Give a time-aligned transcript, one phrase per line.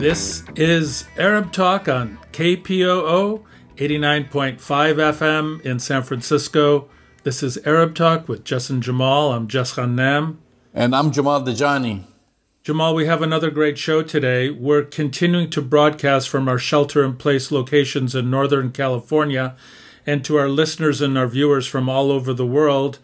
[0.00, 3.42] This is Arab Talk on KPOO
[3.76, 6.88] 89.5 FM in San Francisco.
[7.22, 9.30] This is Arab Talk with Justin Jamal.
[9.34, 10.38] I'm Jess Ghannam.
[10.72, 12.04] And I'm Jamal Dajani.
[12.62, 14.48] Jamal, we have another great show today.
[14.48, 19.54] We're continuing to broadcast from our shelter in place locations in Northern California.
[20.06, 23.00] And to our listeners and our viewers from all over the world,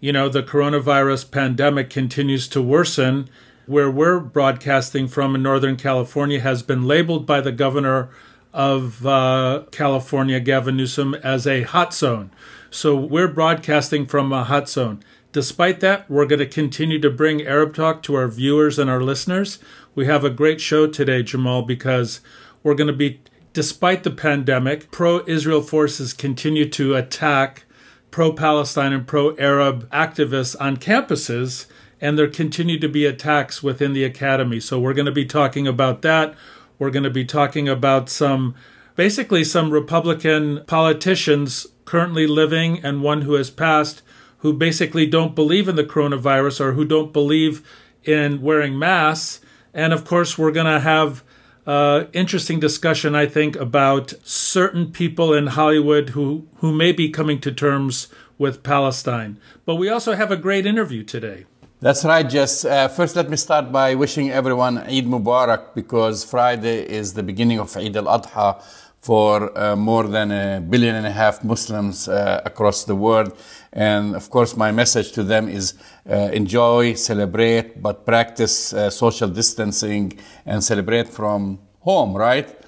[0.00, 3.28] you know, the coronavirus pandemic continues to worsen
[3.70, 8.10] where we're broadcasting from in Northern California has been labeled by the governor
[8.52, 12.32] of uh, California, Gavin Newsom, as a hot zone.
[12.68, 15.04] So we're broadcasting from a hot zone.
[15.30, 19.00] Despite that, we're going to continue to bring Arab Talk to our viewers and our
[19.00, 19.60] listeners.
[19.94, 22.20] We have a great show today, Jamal, because
[22.64, 23.20] we're going to be,
[23.52, 27.66] despite the pandemic, pro Israel forces continue to attack
[28.10, 31.66] pro Palestine and pro Arab activists on campuses
[32.00, 34.60] and there continue to be attacks within the academy.
[34.60, 36.34] So we're going to be talking about that.
[36.78, 38.54] We're going to be talking about some,
[38.96, 44.02] basically, some Republican politicians currently living and one who has passed
[44.38, 47.66] who basically don't believe in the coronavirus or who don't believe
[48.04, 49.40] in wearing masks.
[49.74, 51.22] And of course, we're going to have
[51.66, 57.38] uh, interesting discussion, I think, about certain people in Hollywood who, who may be coming
[57.42, 59.38] to terms with Palestine.
[59.66, 61.44] But we also have a great interview today.
[61.82, 62.66] That's right, Jess.
[62.66, 67.58] Uh, first, let me start by wishing everyone Eid Mubarak because Friday is the beginning
[67.58, 68.62] of Eid al Adha
[69.00, 73.34] for uh, more than a billion and a half Muslims uh, across the world.
[73.72, 75.72] And of course, my message to them is
[76.06, 82.60] uh, enjoy, celebrate, but practice uh, social distancing and celebrate from home, right?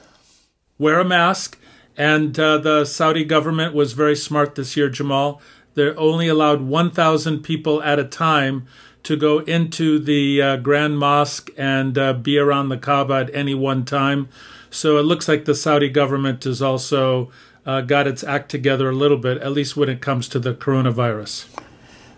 [0.78, 1.58] Wear a mask.
[1.98, 5.42] And uh, the Saudi government was very smart this year, Jamal.
[5.74, 8.66] They're only allowed 1,000 people at a time
[9.02, 13.54] to go into the uh, Grand Mosque and uh, be around the Kaaba at any
[13.54, 14.28] one time.
[14.70, 17.30] So it looks like the Saudi government has also
[17.66, 20.54] uh, got its act together a little bit, at least when it comes to the
[20.54, 21.46] coronavirus.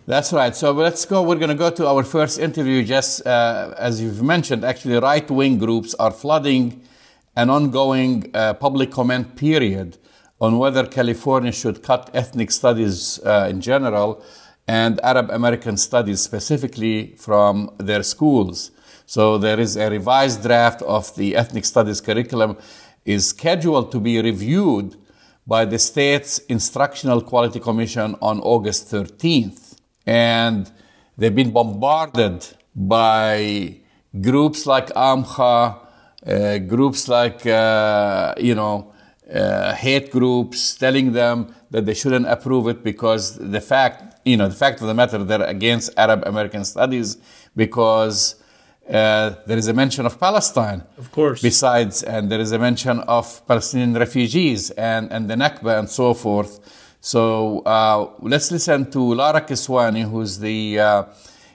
[0.06, 0.55] That's right.
[0.55, 1.23] So let's go.
[1.23, 2.84] We're going to go to our first interview.
[2.84, 6.83] Just uh, as you've mentioned, actually, right wing groups are flooding
[7.37, 9.97] an ongoing uh, public comment period
[10.41, 14.23] on whether California should cut ethnic studies uh, in general
[14.67, 18.71] and Arab American studies specifically from their schools.
[19.07, 22.57] So there is a revised draft of the ethnic studies curriculum
[23.05, 24.97] is scheduled to be reviewed
[25.47, 29.77] by the state's instructional quality commission on August 13th.
[30.07, 30.71] And
[31.19, 33.77] they've been bombarded by
[34.21, 35.79] groups like AMCHA,
[36.27, 38.93] uh, groups like, uh, you know,
[39.33, 44.49] uh, hate groups telling them that they shouldn't approve it because the fact, you know,
[44.49, 47.19] the fact of the matter, they're against Arab American studies
[47.55, 48.37] because
[48.89, 50.83] uh, there is a mention of Palestine.
[50.99, 51.43] Of course.
[51.43, 56.15] Besides, and there is a mention of Palestinian refugees and, and the Nakba and so
[56.15, 56.61] forth.
[57.01, 61.05] So uh, let's listen to Lara Kiswani, who's the uh,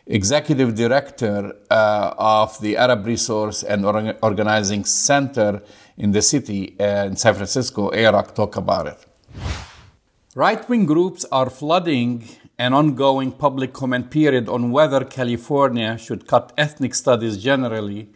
[0.06, 5.62] executive director uh, of the Arab Resource and Organizing Center
[5.98, 9.06] in the city uh, in San Francisco, AROC, talk about it.
[10.36, 12.28] Right wing groups are flooding
[12.60, 18.10] an ongoing public comment period on whether California should cut ethnic studies generally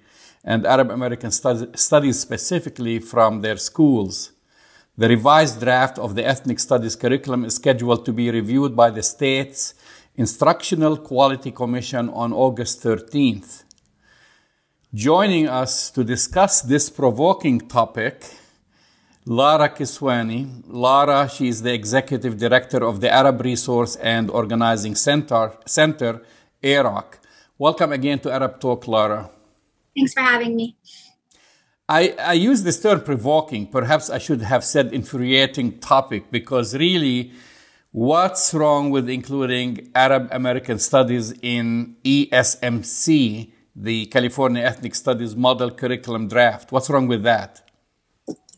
[0.43, 4.33] and Arab American studies specifically from their schools.
[4.97, 9.01] The revised draft of the ethnic studies curriculum is scheduled to be reviewed by the
[9.01, 9.75] state's
[10.15, 13.63] Instructional Quality Commission on August 13th.
[14.93, 18.25] Joining us to discuss this provoking topic,
[19.25, 20.63] Lara Kiswani.
[20.67, 26.21] Lara, she is the executive director of the Arab Resource and Organizing Center, Center
[26.61, 27.19] AROC.
[27.57, 29.29] Welcome again to Arab Talk, Lara.
[29.95, 30.75] Thanks for having me.
[31.87, 33.67] I, I use this term provoking.
[33.67, 37.31] Perhaps I should have said infuriating topic because really,
[37.91, 46.27] what's wrong with including Arab American studies in ESMC the California Ethnic Studies Model Curriculum
[46.27, 46.71] Draft.
[46.71, 47.62] What's wrong with that?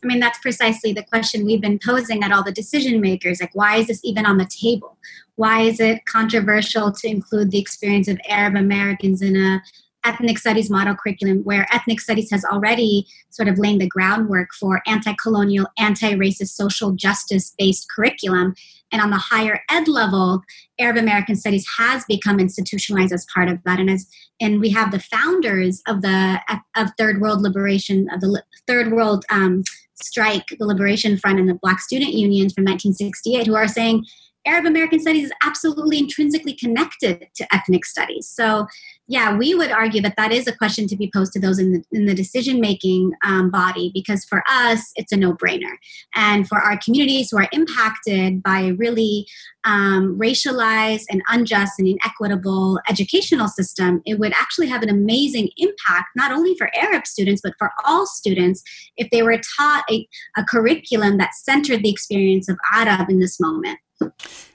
[0.02, 3.40] I mean, that's precisely the question we've been posing at all the decision makers.
[3.40, 4.98] Like, why is this even on the table?
[5.36, 9.62] Why is it controversial to include the experience of Arab Americans in a
[10.06, 14.80] ethnic studies model curriculum where ethnic studies has already sort of laid the groundwork for
[14.86, 18.54] anti-colonial anti-racist social justice based curriculum
[18.92, 20.42] and on the higher ed level
[20.78, 24.06] arab american studies has become institutionalized as part of that and as
[24.40, 26.40] and we have the founders of the
[26.76, 29.64] of third world liberation of the third world um,
[30.02, 34.04] strike the liberation front and the black student unions from 1968 who are saying
[34.46, 38.28] Arab American studies is absolutely intrinsically connected to ethnic studies.
[38.28, 38.66] So
[39.08, 41.72] yeah, we would argue that that is a question to be posed to those in
[41.72, 45.74] the, in the decision making um, body because for us, it's a no brainer.
[46.14, 49.26] And for our communities who are impacted by really
[49.66, 56.08] um, racialized and unjust and inequitable educational system, it would actually have an amazing impact,
[56.14, 58.62] not only for Arab students, but for all students
[58.96, 60.08] if they were taught a,
[60.38, 63.78] a curriculum that centered the experience of Arab in this moment.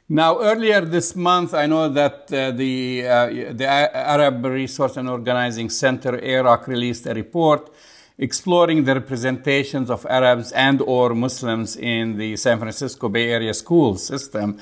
[0.08, 5.70] Now, earlier this month, I know that uh, the, uh, the Arab Resource and Organizing
[5.70, 7.70] Center, AROC, released a report
[8.18, 13.98] exploring the representations of Arabs and or Muslims in the San Francisco Bay Area school
[13.98, 14.60] system.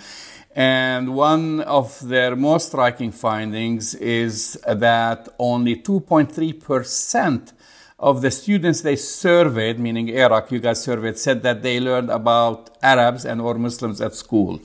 [0.60, 7.54] And one of their most striking findings is that only 2.3%
[7.98, 12.72] of the students they surveyed, meaning AROC, you guys surveyed, said that they learned about
[12.84, 14.60] Arabs and or Muslims at school.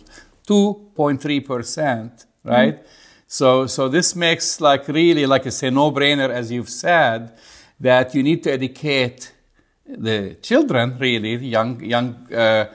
[0.49, 2.75] 2.3%, right?
[2.75, 2.87] Mm-hmm.
[3.29, 7.39] So, so this makes like really, like I say, no-brainer, as you've said,
[7.79, 9.33] that you need to educate
[9.87, 12.73] the children, really, young, young, uh,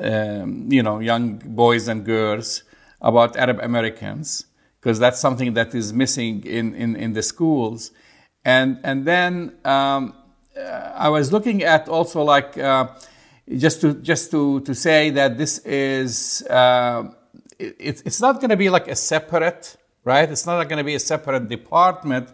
[0.00, 2.62] um, you know, young boys and girls
[3.00, 4.46] about Arab Americans,
[4.80, 7.90] because that's something that is missing in, in, in the schools.
[8.44, 10.14] And, and then um,
[10.56, 10.60] uh,
[10.94, 12.88] I was looking at also like, uh,
[13.58, 17.02] just to just to to say that this is uh,
[17.58, 20.30] it, it's not going to be like a separate right?
[20.30, 22.28] It's not going to be a separate department.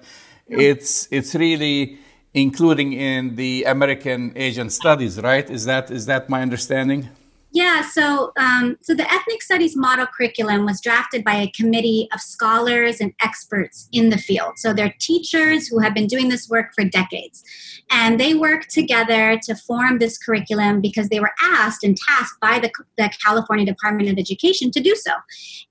[0.46, 1.98] It's it's really
[2.32, 5.48] including in the american asian studies right?
[5.50, 7.08] Is that is that my understanding
[7.56, 12.20] yeah, so um, so the ethnic studies model curriculum was drafted by a committee of
[12.20, 14.58] scholars and experts in the field.
[14.58, 17.42] So they're teachers who have been doing this work for decades,
[17.90, 22.58] and they worked together to form this curriculum because they were asked and tasked by
[22.58, 25.12] the, the California Department of Education to do so.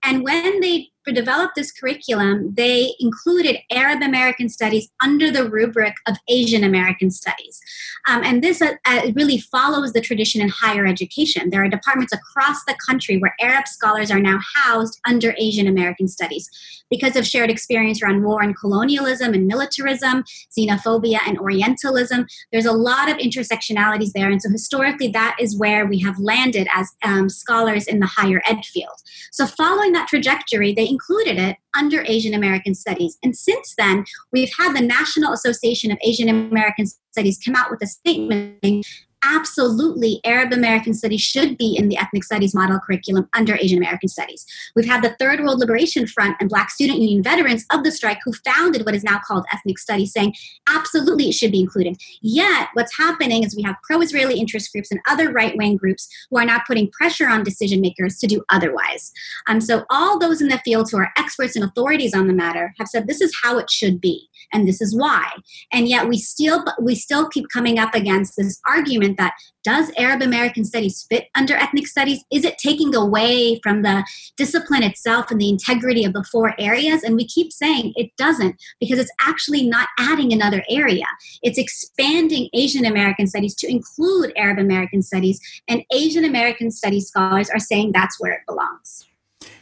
[0.02, 6.18] And when they develop this curriculum, they included Arab American studies under the rubric of
[6.28, 7.60] Asian American studies.
[8.08, 11.50] Um, and this uh, uh, really follows the tradition in higher education.
[11.50, 16.08] There are departments across the country where Arab scholars are now housed under Asian American
[16.08, 16.50] studies
[16.90, 20.24] because of shared experience around war and colonialism and militarism,
[20.58, 22.28] xenophobia and Orientalism.
[22.52, 24.30] There's a lot of intersectionalities there.
[24.30, 28.42] And so historically, that is where we have landed as um, scholars in the higher
[28.46, 29.02] ed field.
[29.32, 33.18] So following that trajectory, they included it under Asian American Studies.
[33.22, 37.82] And since then, we've had the National Association of Asian American Studies come out with
[37.84, 38.86] a statement
[39.26, 44.08] absolutely Arab American studies should be in the ethnic studies model curriculum under Asian American
[44.08, 44.46] studies.
[44.76, 48.20] We've had the Third World Liberation Front and Black Student Union veterans of the strike
[48.24, 50.34] who founded what is now called ethnic studies saying
[50.70, 51.98] absolutely it should be included.
[52.22, 56.08] Yet, what's happening is we have pro Israeli interest groups and other right wing groups
[56.30, 59.12] who are now putting pressure on decision makers to do otherwise.
[59.48, 62.74] Um, so, all those in the field who are experts and authorities on the matter
[62.78, 65.30] have said this is how it should be and this is why.
[65.72, 69.34] And yet, we still, we still keep coming up against this argument that
[69.64, 72.24] does Arab American studies fit under ethnic studies?
[72.32, 74.06] Is it taking away from the
[74.38, 77.04] discipline itself and the integrity of the four areas?
[77.04, 81.06] And we keep saying it doesn't because it's actually not adding another area.
[81.42, 87.50] It's expanding Asian American studies to include Arab American studies, and Asian American studies scholars
[87.50, 89.08] are saying that's where it belongs.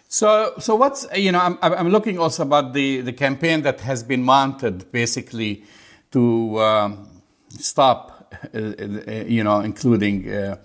[0.07, 4.03] So, so what's you know, I'm, I'm looking also about the the campaign that has
[4.03, 5.63] been mounted basically
[6.11, 7.09] to um,
[7.49, 8.12] stop
[8.53, 10.57] you know, including uh,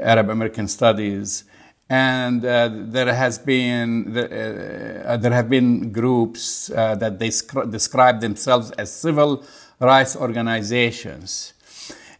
[0.00, 1.44] Arab American studies.
[1.88, 7.30] And uh, there has been uh, there have been groups that they
[7.70, 9.44] describe themselves as civil
[9.80, 11.54] rights organizations.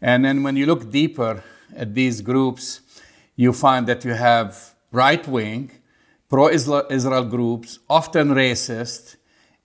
[0.02, 1.44] And then when you look deeper
[1.76, 2.80] at these groups,
[3.37, 5.70] you find that you have right wing,
[6.28, 9.16] pro Israel groups, often racist,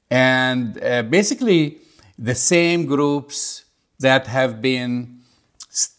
[0.10, 1.78] and uh, basically
[2.18, 3.66] the same groups
[4.00, 5.15] that have been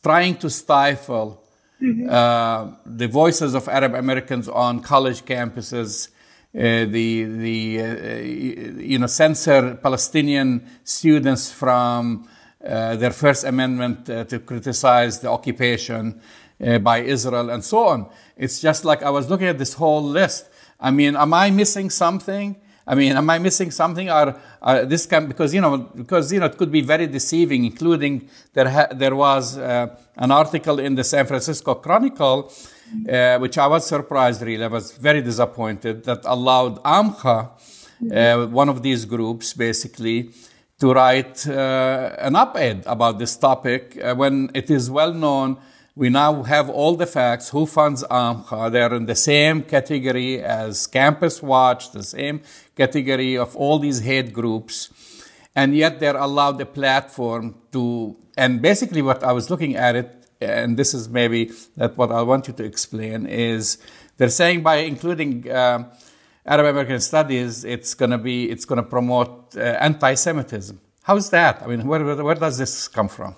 [0.03, 1.43] trying to stifle
[1.83, 2.09] mm-hmm.
[2.09, 6.09] uh, the voices of Arab Americans on college campuses.
[6.55, 8.19] Uh, the the uh,
[8.81, 12.27] you know censor Palestinian students from
[12.65, 16.19] uh, their First Amendment uh, to criticize the occupation
[16.65, 18.07] uh, by Israel and so on.
[18.37, 20.49] It's just like I was looking at this whole list.
[20.81, 22.57] I mean, am I missing something?
[22.87, 24.09] I mean, am I missing something?
[24.11, 24.39] Or
[24.85, 27.65] this can because you know because you know it could be very deceiving.
[27.65, 32.53] Including there ha- there was uh, an article in the San Francisco Chronicle,
[33.11, 34.43] uh, which I was surprised.
[34.43, 37.51] Really, I was very disappointed that allowed Amcha,
[38.13, 40.31] uh, one of these groups, basically
[40.79, 45.57] to write uh, an op-ed about this topic uh, when it is well known
[45.97, 47.49] we now have all the facts.
[47.49, 48.71] Who funds AMCHA?
[48.71, 52.43] They're in the same category as Campus Watch, the same
[52.77, 54.91] category of all these hate groups.
[55.55, 60.27] And yet they're allowed a platform to, and basically what I was looking at it,
[60.39, 63.79] and this is maybe that what I want you to explain is
[64.19, 65.91] they're saying by including uh,
[66.45, 70.79] Arab American studies, it's going to be, it's going to promote uh, anti-Semitism.
[71.05, 71.63] How's that?
[71.63, 73.35] I mean, where, where does this come from?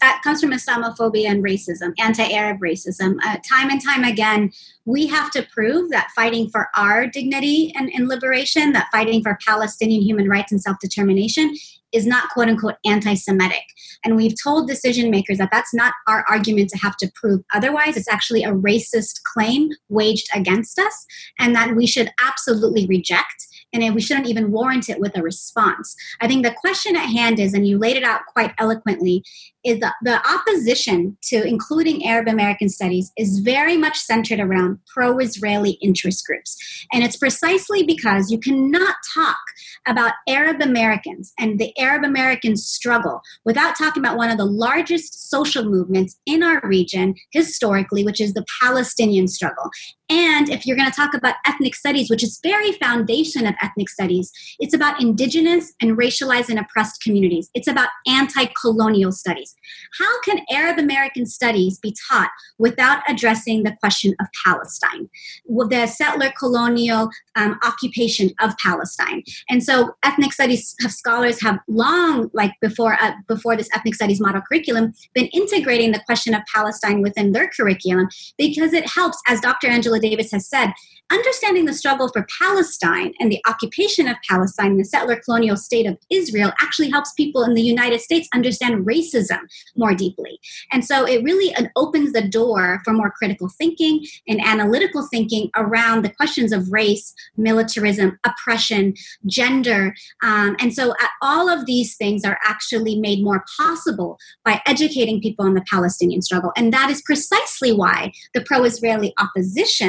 [0.00, 3.16] That comes from Islamophobia and racism, anti Arab racism.
[3.24, 4.52] Uh, time and time again,
[4.84, 9.38] we have to prove that fighting for our dignity and, and liberation, that fighting for
[9.46, 11.54] Palestinian human rights and self determination
[11.92, 13.64] is not quote unquote anti Semitic.
[14.04, 17.96] And we've told decision makers that that's not our argument to have to prove otherwise.
[17.96, 21.06] It's actually a racist claim waged against us,
[21.38, 25.94] and that we should absolutely reject and we shouldn't even warrant it with a response.
[26.20, 29.22] I think the question at hand is, and you laid it out quite eloquently,
[29.64, 35.18] is the, the opposition to including Arab American studies is very much centered around pro
[35.18, 36.56] Israeli interest groups.
[36.92, 39.38] And it's precisely because you cannot talk
[39.86, 45.30] about Arab Americans and the Arab American struggle without talking about one of the largest
[45.30, 49.70] social movements in our region historically, which is the Palestinian struggle.
[50.08, 53.88] And if you're going to talk about ethnic studies, which is very foundation of ethnic
[53.88, 57.50] studies, it's about indigenous and racialized and oppressed communities.
[57.54, 59.54] It's about anti-colonial studies.
[59.98, 65.08] How can Arab American studies be taught without addressing the question of Palestine,
[65.46, 69.24] the settler colonial um, occupation of Palestine?
[69.50, 74.20] And so, ethnic studies have scholars have long, like before uh, before this ethnic studies
[74.20, 78.08] model curriculum, been integrating the question of Palestine within their curriculum
[78.38, 79.66] because it helps, as Dr.
[79.68, 80.72] Angela Davis has said,
[81.10, 85.96] understanding the struggle for Palestine and the occupation of Palestine, the settler colonial state of
[86.10, 89.38] Israel, actually helps people in the United States understand racism
[89.76, 90.40] more deeply.
[90.72, 96.02] And so it really opens the door for more critical thinking and analytical thinking around
[96.02, 98.94] the questions of race, militarism, oppression,
[99.26, 99.94] gender.
[100.22, 105.20] Um, and so uh, all of these things are actually made more possible by educating
[105.20, 106.52] people on the Palestinian struggle.
[106.56, 109.85] And that is precisely why the pro Israeli opposition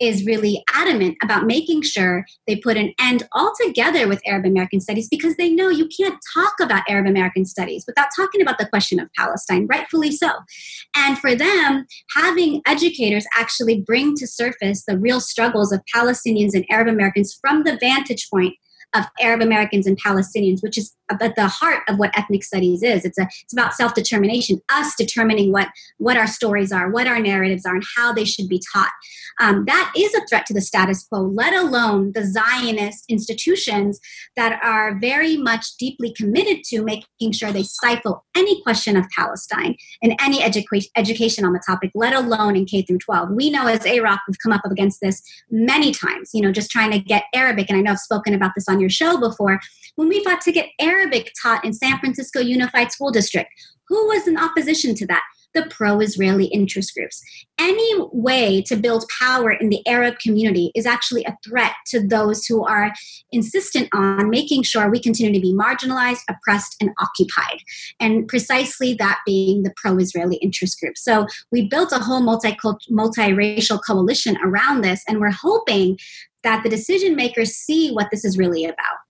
[0.00, 5.08] is really adamant about making sure they put an end altogether with Arab American studies
[5.08, 9.00] because they know you can't talk about Arab American studies without talking about the question
[9.00, 10.30] of Palestine, rightfully so.
[10.96, 16.64] And for them, having educators actually bring to surface the real struggles of Palestinians and
[16.70, 18.54] Arab Americans from the vantage point
[18.94, 23.04] of Arab Americans and Palestinians, which is at the heart of what ethnic studies is.
[23.04, 27.20] It's a it's about self determination, us determining what what our stories are, what our
[27.20, 28.90] narratives are, and how they should be taught.
[29.40, 31.20] Um, that is a threat to the status quo.
[31.22, 34.00] Let alone the Zionist institutions
[34.36, 39.76] that are very much deeply committed to making sure they stifle any question of Palestine
[40.02, 41.90] and any education education on the topic.
[41.94, 43.30] Let alone in K through 12.
[43.30, 46.30] We know as AROC we've come up against this many times.
[46.32, 48.80] You know, just trying to get Arabic, and I know I've spoken about this on
[48.80, 49.60] your show before.
[49.94, 50.95] When we fought to get Arabic
[51.42, 53.48] taught in San Francisco Unified School District,
[53.88, 55.22] who was in opposition to that?
[55.54, 57.22] The pro Israeli interest groups.
[57.58, 62.44] Any way to build power in the Arab community is actually a threat to those
[62.44, 62.92] who are
[63.32, 67.60] insistent on making sure we continue to be marginalized, oppressed, and occupied.
[68.00, 70.98] And precisely that being the pro Israeli interest group.
[70.98, 72.54] So we built a whole multi
[72.92, 75.96] multiracial coalition around this, and we're hoping
[76.42, 79.05] that the decision makers see what this is really about.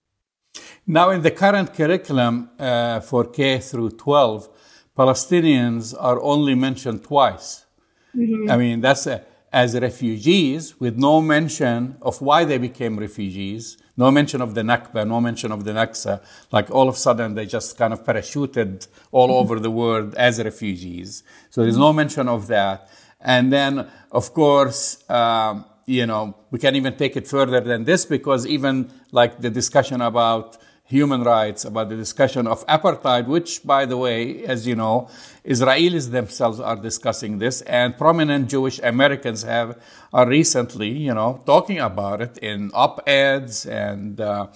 [0.86, 4.48] Now, in the current curriculum uh, for K through 12,
[4.96, 7.66] Palestinians are only mentioned twice.
[8.14, 8.50] Mm-hmm.
[8.50, 14.12] I mean, that's a, as refugees with no mention of why they became refugees, no
[14.12, 16.22] mention of the Nakba, no mention of the Naksa.
[16.52, 19.38] Like all of a sudden, they just kind of parachuted all mm-hmm.
[19.38, 21.24] over the world as refugees.
[21.50, 22.88] So there's no mention of that.
[23.20, 28.04] And then, of course, um, you know, we can even take it further than this
[28.04, 33.84] because even like the discussion about human rights, about the discussion of apartheid, which, by
[33.84, 35.08] the way, as you know,
[35.44, 39.78] Israelis themselves are discussing this, and prominent Jewish Americans have
[40.12, 44.46] are recently, you know, talking about it in op-eds and uh,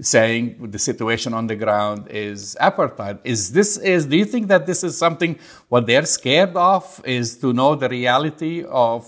[0.00, 3.18] saying the situation on the ground is apartheid.
[3.24, 4.06] Is this is?
[4.06, 7.02] Do you think that this is something what they're scared of?
[7.04, 9.06] Is to know the reality of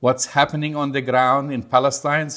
[0.00, 2.30] what's happening on the ground in Palestine?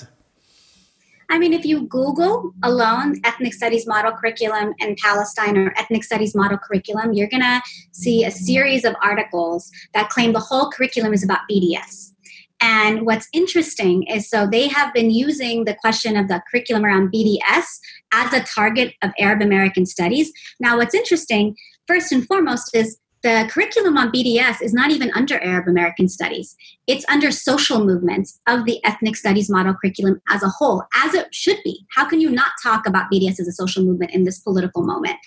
[1.29, 6.35] I mean, if you Google alone ethnic studies model curriculum in Palestine or ethnic studies
[6.35, 11.13] model curriculum, you're going to see a series of articles that claim the whole curriculum
[11.13, 12.11] is about BDS.
[12.61, 17.11] And what's interesting is so they have been using the question of the curriculum around
[17.11, 17.65] BDS
[18.13, 20.31] as a target of Arab American studies.
[20.59, 21.55] Now, what's interesting,
[21.87, 26.55] first and foremost, is the curriculum on BDS is not even under Arab American studies.
[26.87, 31.33] It's under social movements of the ethnic studies model curriculum as a whole, as it
[31.33, 31.85] should be.
[31.95, 35.17] How can you not talk about BDS as a social movement in this political moment?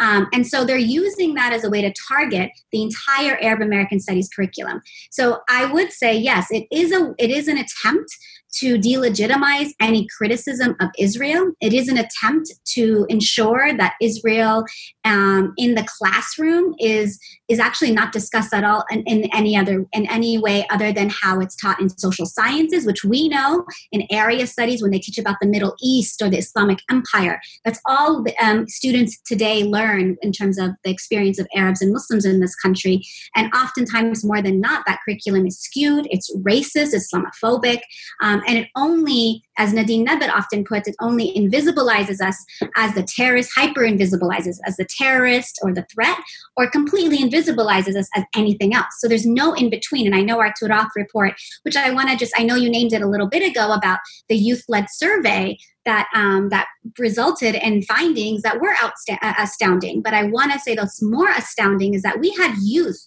[0.00, 4.00] Um, and so they're using that as a way to target the entire Arab American
[4.00, 4.80] studies curriculum.
[5.10, 8.10] So I would say yes, it is a it is an attempt
[8.54, 11.52] to delegitimize any criticism of Israel.
[11.60, 14.64] It is an attempt to ensure that Israel
[15.04, 17.18] um, in the classroom is
[17.48, 21.03] is actually not discussed at all in, in, any other in any way other than
[21.10, 25.18] how it's taught in social sciences, which we know in area studies when they teach
[25.18, 27.40] about the Middle East or the Islamic Empire.
[27.64, 32.24] That's all um, students today learn in terms of the experience of Arabs and Muslims
[32.24, 33.02] in this country.
[33.34, 36.06] And oftentimes, more than not, that curriculum is skewed.
[36.10, 37.80] It's racist, Islamophobic,
[38.22, 42.44] um, and it only, as Nadine Naber often puts, it only invisibilizes us
[42.76, 46.18] as the terrorist, hyper invisibilizes as the terrorist or the threat,
[46.56, 48.94] or completely invisibilizes us as anything else.
[48.98, 50.06] So there's no in between.
[50.06, 53.02] And I know Turath report, which I want to just, I know you named it
[53.02, 53.98] a little bit ago about
[54.28, 56.66] the youth led survey that um, that
[56.98, 60.00] resulted in findings that were outsta- astounding.
[60.02, 62.98] But I want to say that's more astounding is that we had youth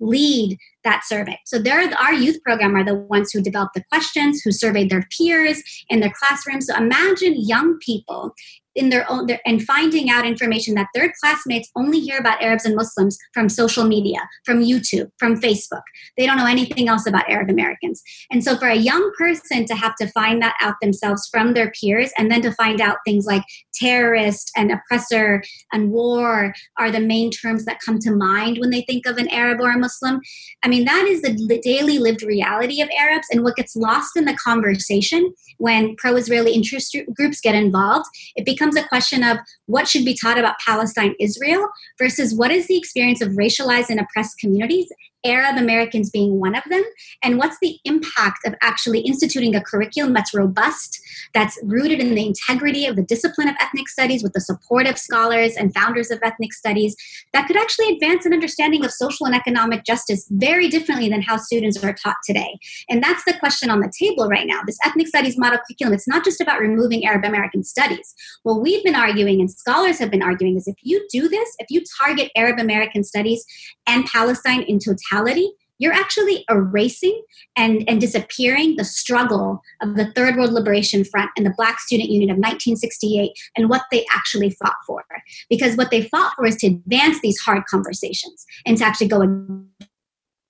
[0.00, 1.38] lead that survey.
[1.46, 5.06] So they're our youth program are the ones who developed the questions, who surveyed their
[5.16, 6.66] peers in their classrooms.
[6.66, 8.34] So imagine young people
[8.74, 12.64] in their own their, and finding out information that their classmates only hear about Arabs
[12.64, 15.82] and Muslims from social media, from YouTube, from Facebook.
[16.16, 18.02] They don't know anything else about Arab Americans.
[18.30, 21.70] And so for a young person to have to find that out themselves from their
[21.70, 23.42] peers and then to find out things like
[23.74, 28.82] terrorist and oppressor and war are the main terms that come to mind when they
[28.82, 30.20] think of an Arab or a Muslim.
[30.62, 34.24] I mean, that is the daily lived reality of Arabs and what gets lost in
[34.24, 39.88] the conversation when pro-Israeli interest groups get involved, it becomes becomes a question of what
[39.88, 41.68] should be taught about Palestine Israel
[41.98, 44.90] versus what is the experience of racialized and oppressed communities
[45.24, 46.82] Arab Americans being one of them?
[47.22, 51.00] And what's the impact of actually instituting a curriculum that's robust,
[51.32, 54.98] that's rooted in the integrity of the discipline of ethnic studies with the support of
[54.98, 56.94] scholars and founders of ethnic studies
[57.32, 61.36] that could actually advance an understanding of social and economic justice very differently than how
[61.36, 62.58] students are taught today?
[62.88, 64.60] And that's the question on the table right now.
[64.66, 68.14] This ethnic studies model curriculum, it's not just about removing Arab American studies.
[68.42, 71.66] What we've been arguing and scholars have been arguing is if you do this, if
[71.70, 73.44] you target Arab American studies
[73.86, 77.20] and Palestine in totality, mortality, you're actually erasing
[77.56, 82.10] and, and disappearing the struggle of the Third World Liberation Front and the Black Student
[82.10, 85.04] Union of 1968 and what they actually fought for.
[85.50, 89.20] Because what they fought for is to advance these hard conversations and to actually go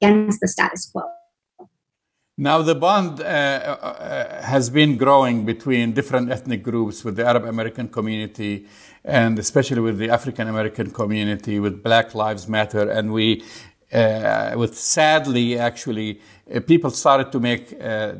[0.02, 1.04] against the status quo.
[2.36, 7.44] Now, the bond uh, uh, has been growing between different ethnic groups with the Arab
[7.44, 8.66] American community
[9.04, 12.90] and especially with the African American community, with Black Lives Matter.
[12.90, 13.44] And we
[13.92, 16.20] uh, with sadly actually
[16.52, 18.12] uh, people started to make uh,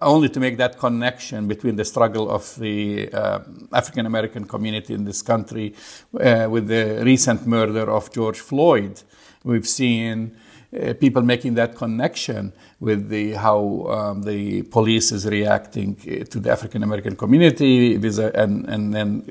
[0.00, 3.38] only to make that connection between the struggle of the uh,
[3.72, 5.74] African American community in this country
[6.20, 9.02] uh, with the recent murder of George Floyd.
[9.44, 10.36] We've seen
[10.78, 16.50] uh, people making that connection with the how um, the police is reacting to the
[16.50, 19.30] African American community, and and then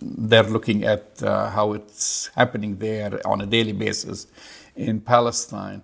[0.00, 4.26] they're looking at how it's happening there on a daily basis
[4.76, 5.82] in Palestine.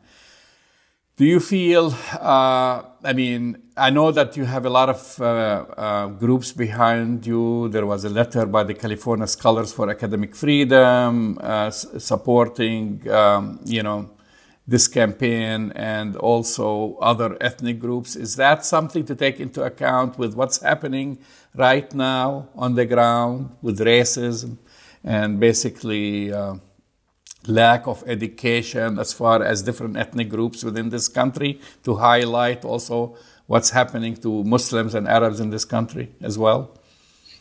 [1.16, 5.24] Do you feel, uh, I mean, I know that you have a lot of uh,
[5.24, 7.68] uh, groups behind you.
[7.68, 13.83] There was a letter by the California Scholars for Academic Freedom uh, supporting, um, you
[13.83, 14.11] know,
[14.66, 18.16] this campaign and also other ethnic groups.
[18.16, 21.18] Is that something to take into account with what's happening
[21.55, 24.57] right now on the ground with racism
[25.05, 26.55] and basically uh,
[27.46, 33.16] lack of education as far as different ethnic groups within this country to highlight also
[33.46, 36.76] what's happening to Muslims and Arabs in this country as well?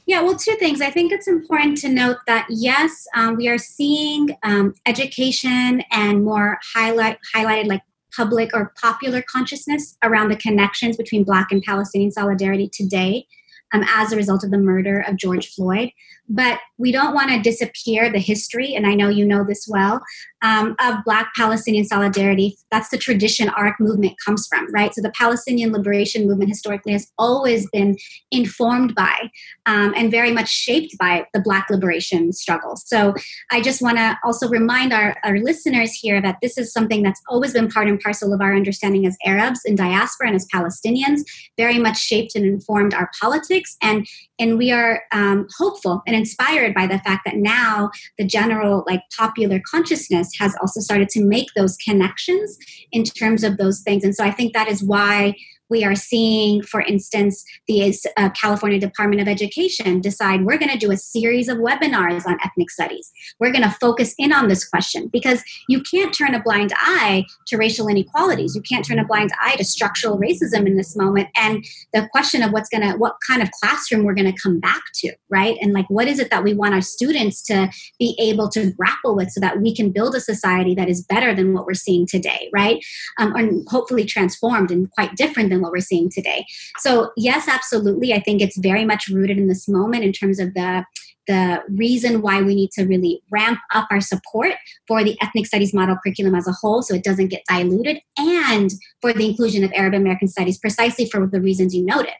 [0.05, 0.81] Yeah, well, two things.
[0.81, 6.23] I think it's important to note that yes, um, we are seeing um, education and
[6.23, 7.83] more highlight highlighted like
[8.17, 13.27] public or popular consciousness around the connections between Black and Palestinian solidarity today
[13.71, 15.91] um, as a result of the murder of George Floyd.
[16.29, 20.01] But we don't want to disappear the history, and I know you know this well,
[20.41, 22.57] um, of Black Palestinian solidarity.
[22.71, 24.93] That's the tradition our movement comes from, right?
[24.93, 27.97] So the Palestinian liberation movement historically has always been
[28.31, 29.29] informed by
[29.65, 32.75] um, and very much shaped by the Black liberation struggle.
[32.77, 33.13] So
[33.51, 37.21] I just want to also remind our, our listeners here that this is something that's
[37.27, 41.21] always been part and parcel of our understanding as Arabs in diaspora and as Palestinians,
[41.57, 43.75] very much shaped and informed our politics.
[43.81, 44.07] And
[44.39, 49.01] and we are um, hopeful and inspired by the fact that now the general like
[49.17, 52.57] popular consciousness has also started to make those connections
[52.91, 54.03] in terms of those things.
[54.03, 55.35] And so i think that is why
[55.69, 60.77] we are seeing, for instance, the uh, California Department of Education decide we're going to
[60.77, 63.11] do a series of webinars on ethnic studies.
[63.39, 67.25] We're going to focus in on this question because you can't turn a blind eye
[67.47, 68.55] to racial inequalities.
[68.55, 71.29] You can't turn a blind eye to structural racism in this moment.
[71.35, 74.59] And the question of what's going to, what kind of classroom we're going to come
[74.59, 75.57] back to, right?
[75.61, 79.15] And like, what is it that we want our students to be able to grapple
[79.15, 82.05] with so that we can build a society that is better than what we're seeing
[82.07, 82.83] today, right?
[83.17, 86.45] Um, and hopefully transformed and quite different than what we're seeing today.
[86.79, 88.13] So, yes, absolutely.
[88.13, 90.85] I think it's very much rooted in this moment in terms of the
[91.29, 94.53] the reason why we need to really ramp up our support
[94.87, 98.71] for the ethnic studies model curriculum as a whole so it doesn't get diluted and
[98.99, 102.15] for the inclusion of arab american studies precisely for the reasons you noted.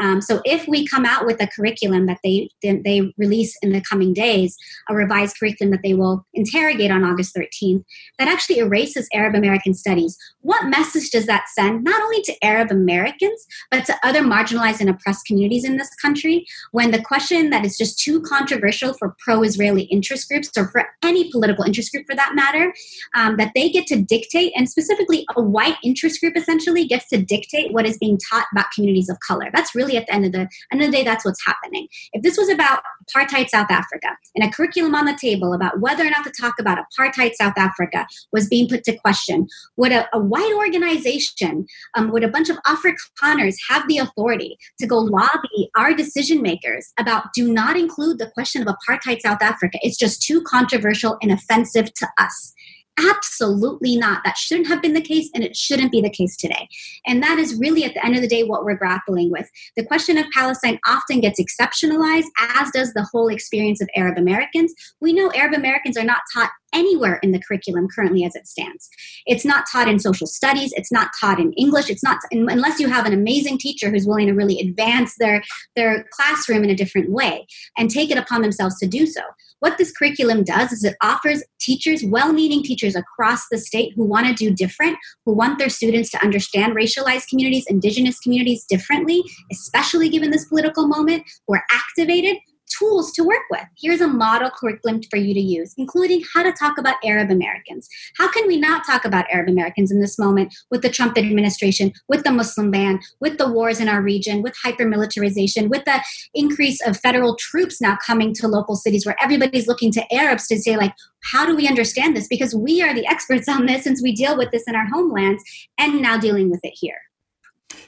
[0.00, 3.82] Um, so if we come out with a curriculum that they they release in the
[3.82, 4.56] coming days
[4.88, 7.84] a revised curriculum that they will interrogate on august 13th
[8.18, 10.16] that actually erases arab american studies.
[10.40, 14.88] What message does that send not only to arab americans but to other marginalized and
[14.88, 19.16] oppressed communities in this country when the question that is just too controversial controversial for
[19.18, 22.72] pro Israeli interest groups or for any political interest group for that matter,
[23.14, 27.22] um, that they get to dictate, and specifically a white interest group essentially gets to
[27.22, 29.50] dictate what is being taught about communities of color.
[29.52, 31.88] That's really at the end of the end of the day, that's what's happening.
[32.12, 32.82] If this was about
[33.14, 36.54] apartheid South Africa and a curriculum on the table about whether or not to talk
[36.58, 42.10] about apartheid South Africa was being put to question, would a, a white organization, um,
[42.10, 47.32] would a bunch of Afrikaners have the authority to go lobby our decision makers about
[47.34, 49.78] do not include the question question of apartheid South Africa.
[49.80, 52.52] It's just too controversial and offensive to us.
[52.98, 54.22] Absolutely not.
[54.24, 56.68] That shouldn't have been the case, and it shouldn't be the case today.
[57.06, 59.50] And that is really, at the end of the day, what we're grappling with.
[59.76, 64.72] The question of Palestine often gets exceptionalized, as does the whole experience of Arab Americans.
[65.00, 68.88] We know Arab Americans are not taught anywhere in the curriculum currently as it stands.
[69.26, 72.88] It's not taught in social studies, it's not taught in English, it's not unless you
[72.88, 75.42] have an amazing teacher who's willing to really advance their
[75.76, 77.46] their classroom in a different way
[77.78, 79.22] and take it upon themselves to do so.
[79.60, 84.26] What this curriculum does is it offers teachers, well-meaning teachers across the state who want
[84.26, 90.08] to do different, who want their students to understand racialized communities, indigenous communities differently, especially
[90.08, 92.36] given this political moment, who are activated
[92.78, 93.64] tools to work with.
[93.78, 97.88] Here's a model curriculum for you to use, including how to talk about Arab Americans.
[98.16, 101.92] How can we not talk about Arab Americans in this moment with the Trump administration,
[102.08, 106.02] with the Muslim ban, with the wars in our region, with hypermilitarization, with the
[106.34, 110.58] increase of federal troops now coming to local cities where everybody's looking to Arabs to
[110.58, 110.94] say, like,
[111.32, 112.28] how do we understand this?
[112.28, 115.42] Because we are the experts on this since we deal with this in our homelands
[115.78, 116.98] and now dealing with it here.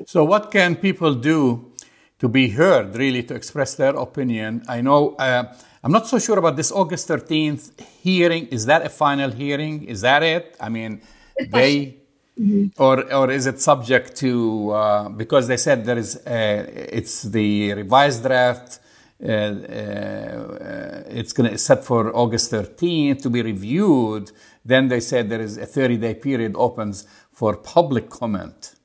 [0.07, 1.73] So, what can people do
[2.19, 4.63] to be heard, really, to express their opinion.
[4.69, 5.53] I know uh,
[5.83, 8.47] I'm not so sure about this August 13th hearing.
[8.47, 9.85] Is that a final hearing?
[9.85, 10.57] Is that it?
[10.61, 11.03] I mean,
[11.39, 11.99] they.
[12.39, 12.83] Mm-hmm.
[12.83, 17.73] Or, or is it subject to uh, because they said there is a, it's the
[17.73, 18.79] revised draft
[19.23, 24.31] uh, uh, it's going to set for August 13th to be reviewed.
[24.63, 28.76] Then they said there is a 30 day period opens for public comment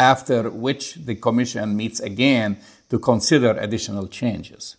[0.00, 2.56] after which the Commission meets again
[2.88, 4.76] to consider additional changes?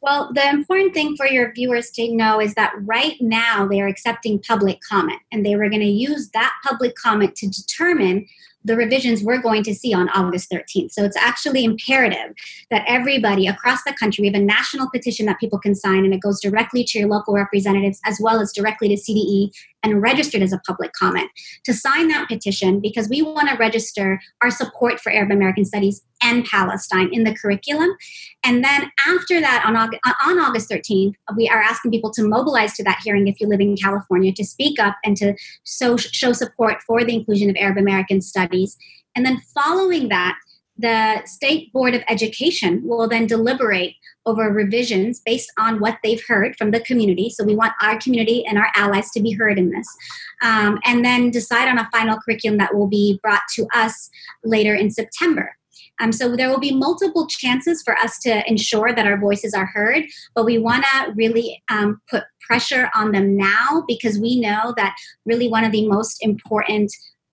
[0.00, 3.88] Well, the important thing for your viewers to know is that right now they are
[3.88, 8.26] accepting public comment, and they were going to use that public comment to determine
[8.64, 10.92] the revisions we're going to see on August 13th.
[10.92, 12.34] So it's actually imperative
[12.70, 16.12] that everybody across the country, we have a national petition that people can sign, and
[16.12, 19.50] it goes directly to your local representatives as well as directly to CDE
[19.82, 21.30] and registered as a public comment
[21.64, 26.02] to sign that petition because we want to register our support for Arab American Studies
[26.30, 27.90] and Palestine in the curriculum.
[28.44, 32.74] And then after that, on August, on August 13th, we are asking people to mobilize
[32.74, 36.32] to that hearing if you live in California to speak up and to show, show
[36.32, 38.76] support for the inclusion of Arab American Studies.
[39.14, 40.36] And then following that,
[40.78, 46.56] the State Board of Education will then deliberate over revisions based on what they've heard
[46.56, 47.28] from the community.
[47.28, 49.86] So we want our community and our allies to be heard in this.
[50.42, 54.10] Um, and then decide on a final curriculum that will be brought to us
[54.42, 55.56] later in September.
[56.00, 59.66] Um, so there will be multiple chances for us to ensure that our voices are
[59.66, 64.74] heard, but we want to really um, put pressure on them now because we know
[64.76, 66.90] that really one of the most important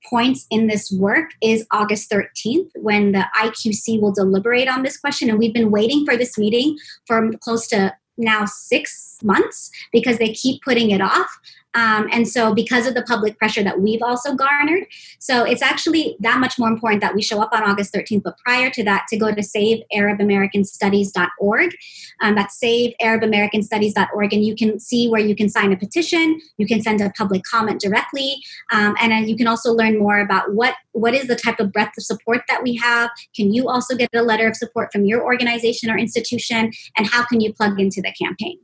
[0.09, 5.29] points in this work is August 13th when the IQC will deliberate on this question.
[5.29, 10.33] And we've been waiting for this meeting for close to now six months because they
[10.33, 11.29] keep putting it off.
[11.77, 14.87] Um, and so, because of the public pressure that we've also garnered,
[15.19, 18.23] so it's actually that much more important that we show up on August 13th.
[18.23, 21.75] But prior to that, to go to savearabamericanstudies.org.
[22.21, 26.41] Um, that's savearabamericanstudies.org, and you can see where you can sign a petition.
[26.57, 28.37] You can send a public comment directly,
[28.71, 31.71] um, and then you can also learn more about what what is the type of
[31.71, 33.11] breadth of support that we have.
[33.35, 37.23] Can you also get a letter of support from your organization or institution, and how
[37.23, 38.57] can you plug into the campaign?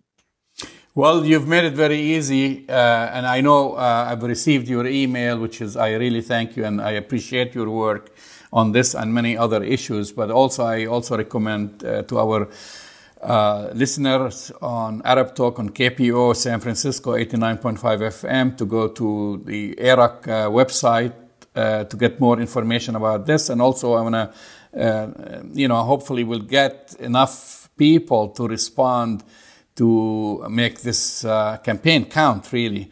[0.95, 5.39] Well, you've made it very easy, uh, and I know uh, I've received your email,
[5.39, 8.11] which is I really thank you and I appreciate your work
[8.51, 10.11] on this and many other issues.
[10.11, 12.47] But also, I also recommend uh, to our
[13.23, 19.73] uh, listeners on Arab Talk on KPOO San Francisco 89.5 FM to go to the
[19.73, 21.13] AROC uh, website
[21.55, 23.49] uh, to get more information about this.
[23.49, 29.23] And also, I want to, you know, hopefully, we'll get enough people to respond
[29.75, 32.91] to make this uh, campaign count, really.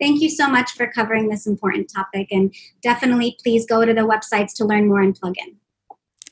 [0.00, 2.28] Thank you so much for covering this important topic.
[2.32, 5.56] And definitely, please go to the websites to learn more and plug in.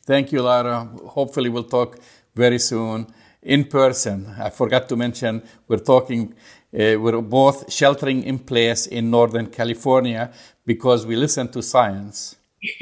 [0.04, 0.86] Thank you, Lara.
[1.06, 1.98] Hopefully, we'll talk
[2.34, 3.06] very soon
[3.42, 4.34] in person.
[4.38, 6.34] I forgot to mention we're talking,
[6.74, 10.32] uh, we're both sheltering in place in Northern California
[10.66, 12.36] because we listen to science.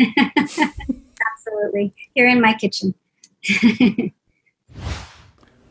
[1.37, 1.95] Absolutely.
[2.15, 2.95] Here in my kitchen.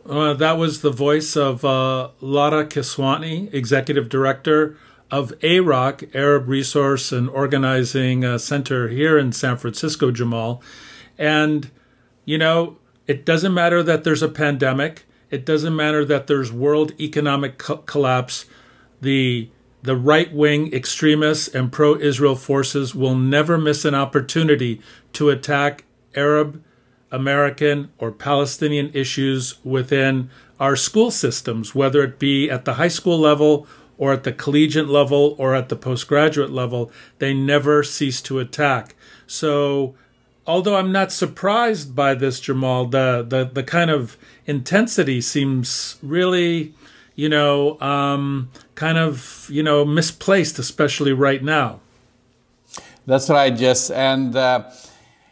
[0.09, 4.77] Uh, that was the voice of uh, Lara Kiswani, Executive Director
[5.11, 10.61] of AROC, Arab Resource and Organizing uh, Center here in San Francisco, Jamal.
[11.17, 11.71] And,
[12.23, 16.93] you know, it doesn't matter that there's a pandemic, it doesn't matter that there's world
[16.99, 18.45] economic co- collapse.
[19.01, 19.49] The
[19.83, 24.81] the right wing extremists and pro Israel forces will never miss an opportunity
[25.13, 26.63] to attack Arab
[27.11, 33.17] American or Palestinian issues within our school systems, whether it be at the high school
[33.17, 33.67] level
[33.97, 38.95] or at the collegiate level or at the postgraduate level, they never cease to attack.
[39.25, 39.95] So,
[40.45, 46.73] although I'm not surprised by this, Jamal, the the, the kind of intensity seems really,
[47.15, 51.79] you know, um, kind of you know misplaced, especially right now.
[53.05, 54.35] That's right, Jess, and.
[54.35, 54.69] Uh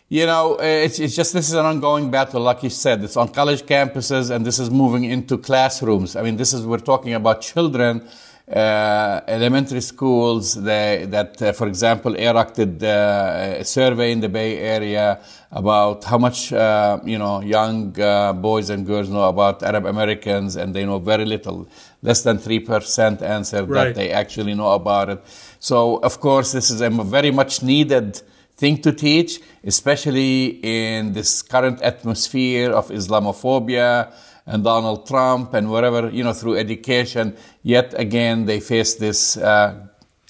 [0.08, 3.04] you know, it's, it's just this is an ongoing battle, like you said.
[3.04, 6.16] It's on college campuses, and this is moving into classrooms.
[6.16, 8.08] I mean, this is we're talking about children,
[8.48, 10.62] uh, elementary schools.
[10.62, 16.04] They, that, uh, for example, AROC did uh, a survey in the Bay Area about
[16.04, 20.76] how much uh, you know young uh, boys and girls know about Arab Americans, and
[20.76, 21.68] they know very little.
[22.04, 23.86] Less than three percent answered right.
[23.86, 25.24] that they actually know about it.
[25.60, 28.22] So, of course, this is a very much needed
[28.58, 34.14] thing to teach, especially in this current atmosphere of Islamophobia
[34.46, 37.36] and Donald Trump and whatever, you know, through education.
[37.64, 39.88] Yet again, they face this uh,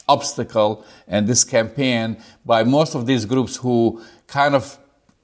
[0.08, 4.78] obstacle and this campaign by most of these groups who kind of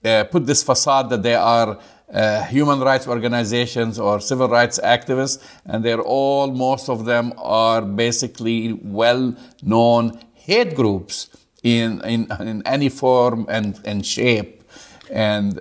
[0.03, 1.79] uh, put this facade that they are
[2.11, 7.81] uh, human rights organizations or civil rights activists, and they're all, most of them are
[7.81, 9.33] basically well
[9.63, 11.29] known hate groups
[11.63, 14.63] in in, in any form and, and shape.
[15.10, 15.60] And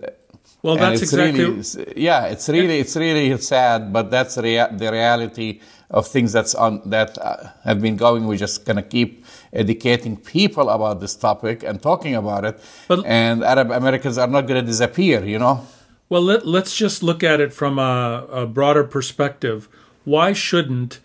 [0.62, 4.92] well and that's exactly really, yeah it's really it's really sad but that's rea- the
[4.92, 5.58] reality
[5.90, 8.26] of things that's on that uh, have been going.
[8.26, 12.60] We're just going to keep educating people about this topic and talking about it.
[12.86, 15.66] But, and arab americans are not going to disappear you know?
[16.08, 19.68] Well let, let's just look at it from a, a broader perspective.
[20.04, 21.00] Why shouldn't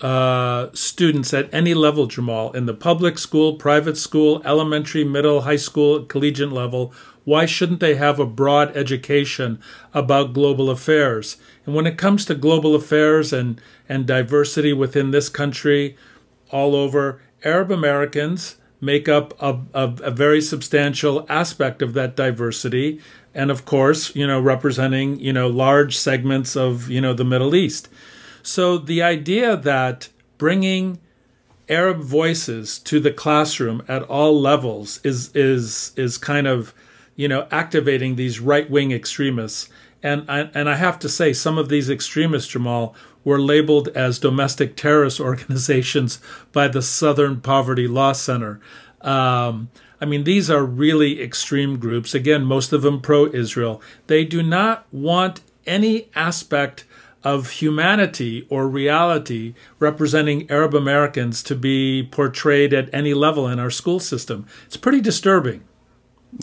[0.00, 5.56] uh, students at any level, Jamal, in the public school, private school, elementary, middle, high
[5.56, 6.92] school, collegiate level,
[7.24, 9.60] why shouldn't they have a broad education
[9.92, 11.36] about global affairs?
[11.66, 15.96] And when it comes to global affairs and, and diversity within this country,
[16.50, 23.00] all over, Arab Americans make up a, a, a very substantial aspect of that diversity.
[23.34, 27.54] And of course, you know, representing, you know, large segments of, you know, the Middle
[27.54, 27.88] East.
[28.48, 30.08] So the idea that
[30.38, 31.00] bringing
[31.68, 36.72] Arab voices to the classroom at all levels is is is kind of
[37.14, 39.68] you know activating these right wing extremists.
[40.02, 44.18] And I, and I have to say, some of these extremists, Jamal, were labeled as
[44.18, 46.18] domestic terrorist organizations
[46.50, 48.60] by the Southern Poverty Law Center.
[49.02, 49.68] Um,
[50.00, 52.14] I mean, these are really extreme groups.
[52.14, 53.82] Again, most of them pro Israel.
[54.06, 56.86] They do not want any aspect
[57.24, 63.70] of humanity or reality representing Arab Americans to be portrayed at any level in our
[63.70, 64.46] school system.
[64.66, 65.64] It's pretty disturbing.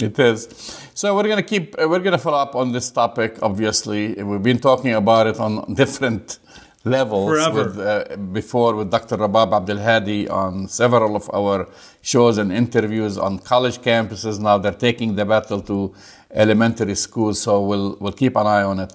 [0.01, 0.47] It is.
[0.93, 4.15] So we're going to keep, we're going to follow up on this topic, obviously.
[4.21, 6.39] We've been talking about it on different
[6.85, 9.17] levels with uh, before with Dr.
[9.17, 11.67] Rabab Abdulhadi on several of our
[12.01, 14.39] shows and interviews on college campuses.
[14.39, 15.93] Now they're taking the battle to
[16.31, 18.93] elementary schools, so we'll we'll keep an eye on it.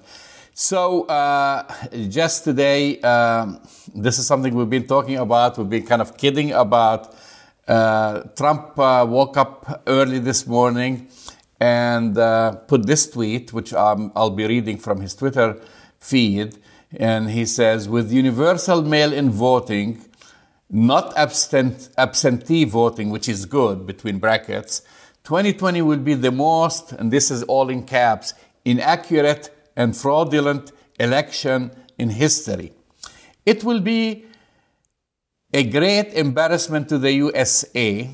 [0.53, 1.63] So uh,
[2.09, 3.61] just today, um,
[3.95, 5.57] this is something we've been talking about.
[5.57, 7.15] We've been kind of kidding about.
[7.65, 11.07] Uh, Trump uh, woke up early this morning
[11.61, 15.57] and uh, put this tweet, which um, I'll be reading from his Twitter
[15.97, 16.57] feed.
[16.97, 20.03] And he says, with universal mail in voting,
[20.69, 24.81] not abstent, absentee voting, which is good, between brackets,
[25.23, 28.33] 2020 will be the most, and this is all in caps,
[28.65, 29.49] inaccurate
[29.81, 32.71] and fraudulent election in history.
[33.45, 34.25] It will be
[35.53, 38.09] a great embarrassment to the USA.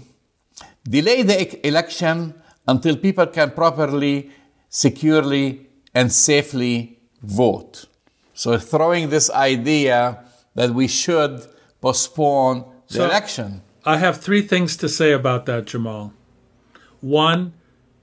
[0.97, 2.33] Delay the election
[2.67, 4.31] until people can properly,
[4.69, 7.85] securely, and safely vote.
[8.33, 10.23] So, throwing this idea
[10.55, 11.35] that we should
[11.81, 13.61] postpone the So- election.
[13.93, 16.13] I have three things to say about that, Jamal.
[16.99, 17.53] One,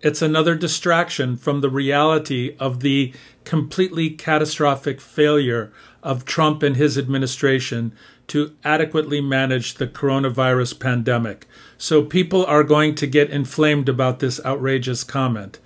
[0.04, 3.14] it's another distraction from the reality of the
[3.44, 7.90] completely catastrophic failure of Trump and his administration
[8.26, 11.46] to adequately manage the coronavirus pandemic.
[11.78, 15.58] So people are going to get inflamed about this outrageous comment.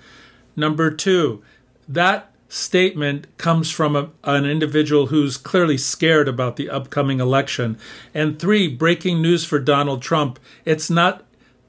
[0.55, 1.43] Number two,
[1.89, 7.77] that statement comes from a, an individual who's clearly scared about the upcoming election.
[8.15, 11.25] And three, breaking news for Donald Trump it's not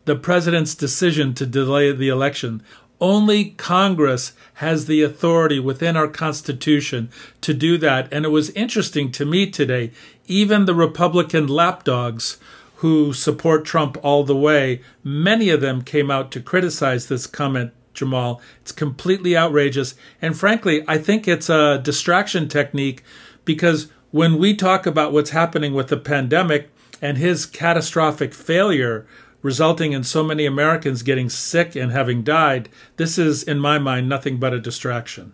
[0.06, 2.64] the president's decision to delay the election.
[3.02, 7.10] Only Congress has the authority within our Constitution
[7.42, 8.12] to do that.
[8.12, 9.92] And it was interesting to me today,
[10.28, 12.38] even the Republican lapdogs
[12.78, 17.74] who support Trump all the way, many of them came out to criticize this comment,
[17.94, 18.42] Jamal.
[18.62, 19.96] It's completely outrageous.
[20.22, 23.04] And frankly, I think it's a distraction technique
[23.44, 26.70] because when we talk about what's happening with the pandemic
[27.02, 29.06] and his catastrophic failure,
[29.42, 34.10] resulting in so many Americans getting sick and having died, this is, in my mind,
[34.10, 35.34] nothing but a distraction.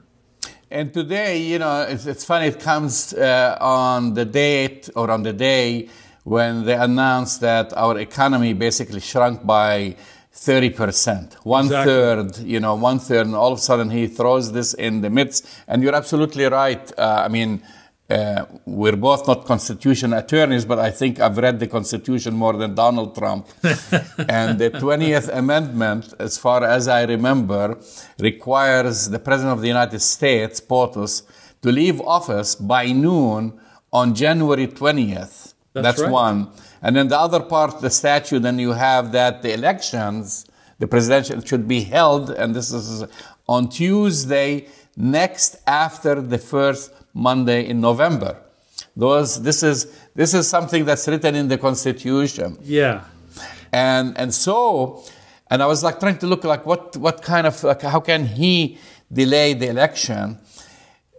[0.71, 5.23] And today, you know, it's, it's funny, it comes uh, on the date or on
[5.23, 5.89] the day
[6.23, 9.95] when they announced that our economy basically shrunk by
[10.33, 11.93] 30%, one Exactly.
[11.93, 15.09] third, you know, one third, and all of a sudden he throws this in the
[15.09, 15.47] midst.
[15.67, 16.91] And you're absolutely right.
[16.97, 17.63] Uh, I mean,
[18.09, 22.75] uh, we're both not constitution attorneys, but I think I've read the constitution more than
[22.75, 23.47] Donald Trump.
[23.63, 27.79] and the 20th Amendment, as far as I remember,
[28.19, 31.23] requires the President of the United States, POTUS,
[31.63, 33.59] to leave office by noon
[33.91, 35.55] on January 20th.
[35.73, 36.11] That's right.
[36.11, 36.51] one.
[36.83, 40.45] And then the other part, the statute, then you have that the elections,
[40.77, 43.03] the presidential, should be held, and this is
[43.47, 48.35] on Tuesday next after the first Monday in November.
[48.95, 53.01] Those, this is this is something that's written in the Constitution, Yeah.
[53.71, 55.03] and and so,
[55.49, 58.25] and I was like trying to look like what what kind of like how can
[58.25, 58.77] he
[59.11, 60.37] delay the election?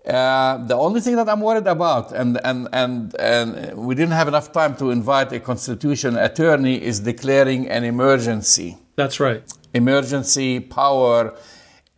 [0.06, 4.28] Uh, the only thing that I'm worried about, and, and, and, and we didn't have
[4.28, 8.78] enough time to invite a constitution attorney, is declaring an emergency.
[8.94, 9.42] That's right.
[9.74, 11.34] Emergency power.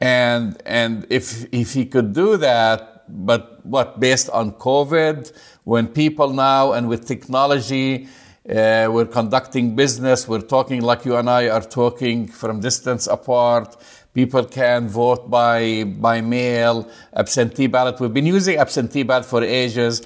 [0.00, 5.32] And, and if, if he could do that, but what, based on COVID,
[5.64, 8.08] when people now and with technology,
[8.48, 13.76] uh, we're conducting business, we're talking like you and I are talking from distance apart.
[14.14, 18.00] People can vote by by mail, absentee ballot.
[18.00, 20.00] We've been using absentee ballot for ages.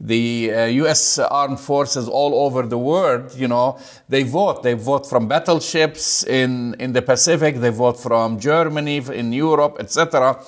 [0.00, 1.18] The uh, U.S.
[1.18, 4.62] armed forces all over the world, you know, they vote.
[4.62, 7.56] They vote from battleships in in the Pacific.
[7.56, 10.40] They vote from Germany, in Europe, etc.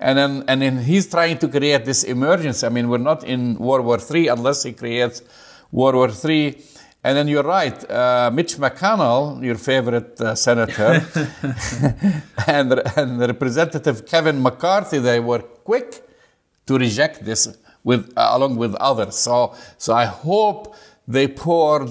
[0.00, 2.66] And then and then he's trying to create this emergency.
[2.66, 5.22] I mean, we're not in World War III unless he creates
[5.72, 6.56] World War III.
[7.04, 11.00] And then you're right, uh, Mitch McConnell, your favorite uh, senator,
[12.46, 16.02] and, and Representative Kevin McCarthy, they were quick
[16.66, 19.16] to reject this with uh, along with others.
[19.16, 20.74] So, so I hope
[21.06, 21.90] they poured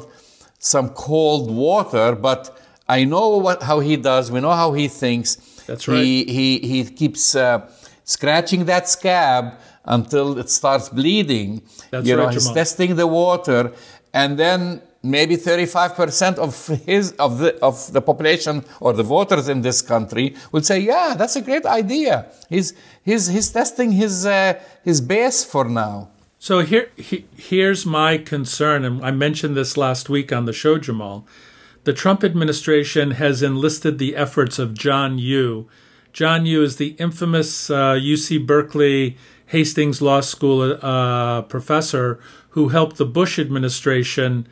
[0.60, 2.16] some cold water.
[2.16, 4.32] But I know what how he does.
[4.32, 5.36] We know how he thinks.
[5.68, 6.04] That's right.
[6.04, 7.70] He he he keeps uh,
[8.08, 11.62] scratching that scab until it starts bleeding.
[11.92, 12.56] That's you know, right, he's Jamal.
[12.56, 13.74] testing the water,
[14.14, 19.62] and then maybe 35% of his of the of the population or the voters in
[19.62, 24.60] this country will say, "Yeah, that's a great idea." He's he's he's testing his uh,
[24.84, 26.10] his base for now.
[26.40, 30.78] So here, he, here's my concern, and I mentioned this last week on the show,
[30.78, 31.26] Jamal.
[31.84, 35.68] The Trump administration has enlisted the efforts of John Yoo.
[36.18, 42.98] John Yoo is the infamous uh, UC Berkeley Hastings Law School uh, professor who helped
[42.98, 44.48] the Bush administration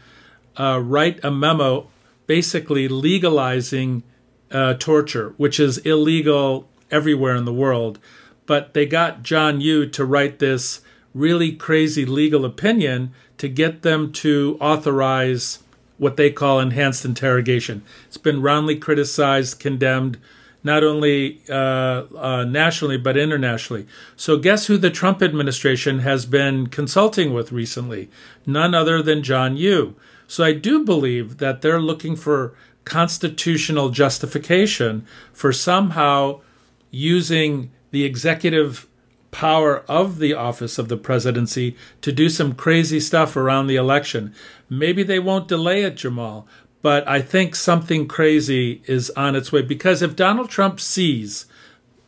[0.59, 1.87] uh, write a memo
[2.27, 4.03] basically legalizing
[4.51, 7.97] uh, torture, which is illegal everywhere in the world.
[8.45, 10.81] But they got John Yoo to write this
[11.15, 15.63] really crazy legal opinion to get them to authorize
[15.97, 17.81] what they call enhanced interrogation.
[18.05, 20.19] It's been roundly criticized, condemned,
[20.65, 23.85] not only uh, uh, nationally but internationally.
[24.17, 28.09] So, guess who the Trump administration has been consulting with recently?
[28.45, 29.95] None other than John Yoo.
[30.27, 36.41] So, I do believe that they're looking for constitutional justification for somehow
[36.89, 38.87] using the executive
[39.29, 44.33] power of the office of the presidency to do some crazy stuff around the election.
[44.69, 46.47] Maybe they won't delay it, Jamal,
[46.85, 51.47] but I think something crazy is on its way because if Donald Trump sees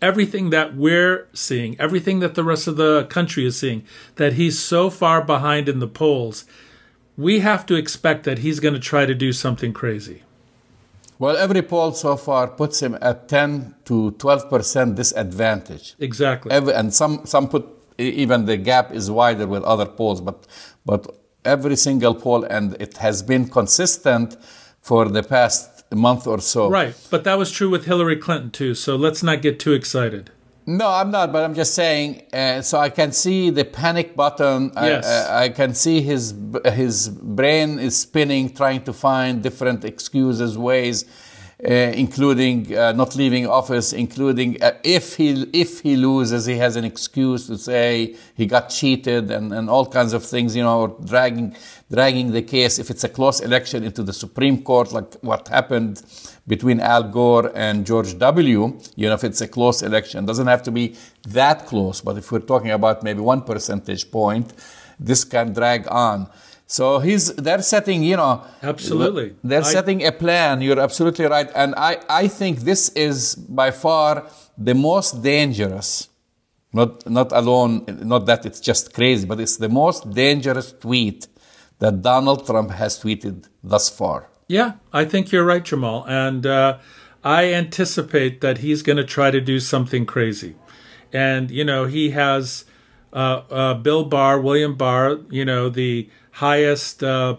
[0.03, 3.82] everything that we're seeing, everything that the rest of the country is seeing,
[4.17, 6.45] that he's so far behind in the polls,
[7.17, 10.21] we have to expect that he's going to try to do something crazy.
[11.17, 15.95] Well, every poll so far puts him at 10 to 12 percent disadvantage.
[15.97, 16.51] Exactly.
[16.51, 17.65] Every, and some, some put
[17.97, 20.45] even the gap is wider with other polls, but,
[20.86, 24.38] but every single poll, and it has been consistent
[24.82, 26.69] for the past month or so.
[26.69, 26.95] Right.
[27.09, 28.75] But that was true with Hillary Clinton, too.
[28.75, 30.32] So let's not get too excited.
[30.69, 32.23] No, I'm not, but I'm just saying.
[32.34, 34.71] Uh, so I can see the panic button.
[34.75, 35.07] Yes.
[35.07, 36.34] I, I, can see his
[36.65, 41.07] his brain is spinning, trying to find different excuses, ways, uh,
[41.60, 46.86] including uh, not leaving office, including uh, if he if he loses, he has an
[46.86, 50.55] excuse to say he got cheated and, and all kinds of things.
[50.55, 51.55] You know, or dragging
[51.89, 56.03] dragging the case if it's a close election into the Supreme Court, like what happened
[56.47, 58.80] between Al Gore and George W.
[58.95, 60.95] You know, if it's a close election, doesn't have to be
[61.28, 64.53] that close, but if we're talking about maybe one percentage point,
[64.99, 66.30] this can drag on.
[66.68, 69.36] So he's they're setting, you know, absolutely.
[69.43, 70.61] They're I, setting a plan.
[70.61, 76.09] You're absolutely right, and I I think this is by far the most dangerous.
[76.74, 81.28] Not not alone, not that it's just crazy, but it's the most dangerous tweet
[81.80, 84.28] that Donald Trump has tweeted thus far.
[84.47, 86.05] Yeah, I think you're right, Jamal.
[86.07, 86.78] And uh,
[87.24, 90.55] I anticipate that he's going to try to do something crazy.
[91.11, 92.65] And, you know, he has
[93.13, 97.38] uh, uh, Bill Barr, William Barr, you know, the highest uh,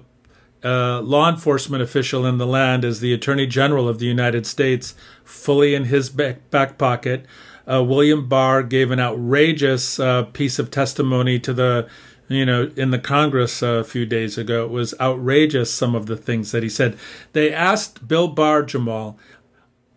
[0.64, 4.94] uh, law enforcement official in the land is the Attorney General of the United States,
[5.24, 7.24] fully in his back, back pocket.
[7.70, 10.00] Uh, William Barr gave an outrageous
[10.32, 11.88] piece of testimony to the
[12.28, 14.64] you know, in the Congress a few days ago.
[14.66, 16.98] It was outrageous, some of the things that he said.
[17.32, 19.18] They asked Bill Barr, Jamal,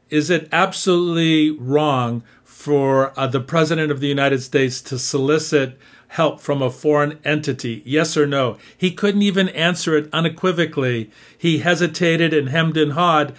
[0.09, 5.77] is it absolutely wrong for uh, the President of the United States to solicit
[6.11, 7.81] help from a foreign entity?
[7.85, 8.57] Yes or no?
[8.77, 11.09] He couldn't even answer it unequivocally.
[11.37, 13.33] He hesitated and hemmed and hawed.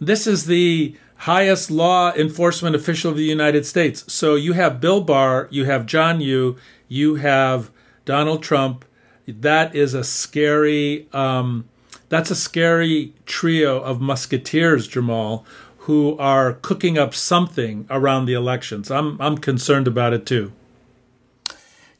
[0.00, 4.04] This is the highest law enforcement official of the United States.
[4.12, 6.56] So you have Bill Barr, you have John Yoo,
[6.88, 7.70] you have
[8.04, 8.84] Donald Trump,
[9.26, 11.68] that is a scary um,
[12.08, 15.44] that's a scary trio of musketeers, Jamal,
[15.78, 18.90] who are cooking up something around the elections.
[18.90, 20.52] I'm I'm concerned about it too.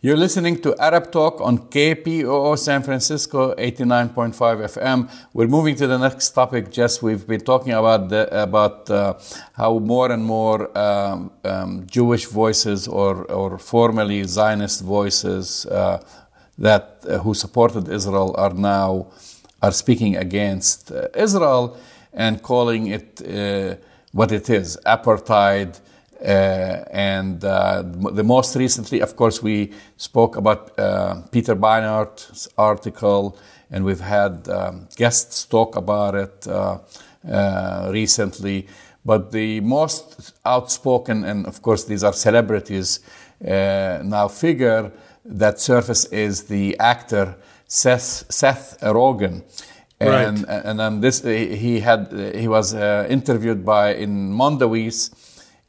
[0.06, 4.34] You're listening to Arab Talk on KPOO San Francisco 89.5
[4.76, 5.10] FM.
[5.32, 6.70] We're moving to the next topic.
[6.70, 9.14] Jess, we've been talking about the, about uh,
[9.54, 16.00] how more and more um, um, Jewish voices or, or formerly Zionist voices uh,
[16.56, 19.08] that uh, who supported Israel are now
[19.60, 21.76] are speaking against uh, Israel
[22.12, 23.74] and calling it uh,
[24.12, 25.80] what it is, apartheid
[26.20, 33.38] and uh, the most recently, of course, we spoke about uh, Peter Beinart's article,
[33.70, 36.78] and we've had um, guests talk about it uh,
[37.28, 38.66] uh, recently.
[39.04, 43.00] But the most outspoken, and of course, these are celebrities
[43.44, 44.92] uh, now, figure
[45.24, 47.36] that surface is the actor
[47.66, 49.42] Seth, Seth Rogen.
[49.98, 50.62] And, right.
[50.64, 55.10] and then this he had he was interviewed by in Mondoweiss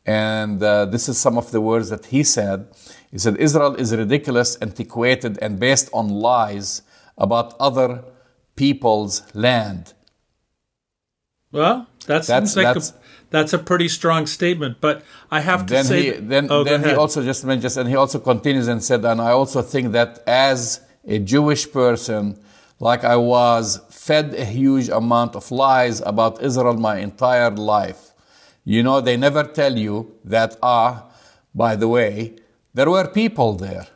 [0.08, 2.68] and uh, this is some of the words that he said.
[3.12, 6.82] He said, Israel is ridiculous, antiquated, and based on lies
[7.18, 8.06] about other
[8.56, 9.94] people's land.
[11.52, 12.94] Well, that seems like that's, a,
[13.30, 16.04] that's a pretty strong statement, but I have to then say.
[16.04, 19.20] He, then oh, then he also just mentions, and he also continues and said, and
[19.20, 22.40] I also think that as a Jewish person,
[22.80, 28.08] like I was, fed a huge amount of lies about Israel my entire life
[28.68, 31.06] you know, they never tell you that, ah,
[31.56, 32.36] by the way,
[32.74, 33.88] there were people there.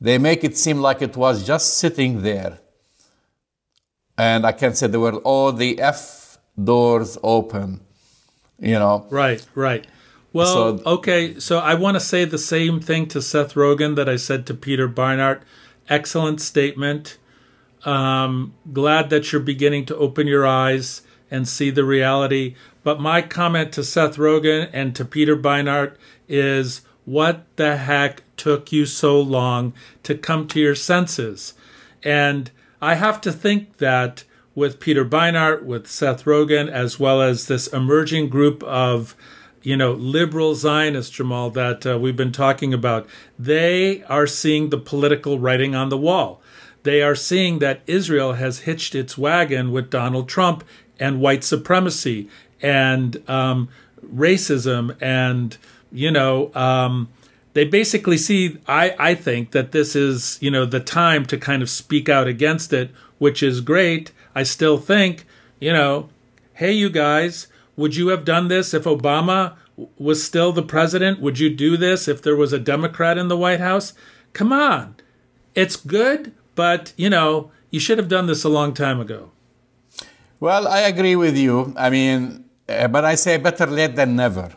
[0.00, 2.58] they make it seem like it was just sitting there.
[4.18, 6.38] And I can say there were all the F
[6.70, 7.80] doors open,
[8.58, 9.06] you know.
[9.08, 9.86] Right, right.
[10.32, 14.08] Well, so, okay, so I want to say the same thing to Seth Rogen that
[14.08, 15.42] I said to Peter Beinart.
[15.88, 17.18] Excellent statement.
[17.84, 22.56] Um, glad that you're beginning to open your eyes and see the reality.
[22.82, 25.96] But my comment to Seth Rogen and to Peter Beinart
[26.28, 29.72] is what the heck took you so long
[30.02, 31.54] to come to your senses?
[32.02, 34.24] And I have to think that
[34.54, 39.16] with Peter Beinart, with Seth Rogen, as well as this emerging group of
[39.62, 43.06] you know, liberal Zionists, Jamal, that uh, we've been talking about,
[43.38, 46.42] they are seeing the political writing on the wall.
[46.82, 50.64] They are seeing that Israel has hitched its wagon with Donald Trump
[50.98, 52.28] and white supremacy
[52.62, 53.68] and um,
[54.14, 55.56] racism and
[55.90, 57.08] you know um,
[57.54, 61.62] they basically see I, I think that this is you know the time to kind
[61.62, 64.12] of speak out against it which is great.
[64.34, 65.26] I still think
[65.60, 66.08] you know
[66.54, 69.56] hey you guys would you have done this if obama
[69.98, 71.20] was still the president?
[71.20, 73.94] Would you do this if there was a democrat in the white house?
[74.32, 74.96] Come on.
[75.54, 79.30] It's good but you know you should have done this a long time ago.
[80.38, 81.72] Well, I agree with you.
[81.76, 84.50] I mean, uh, but I say better late than never.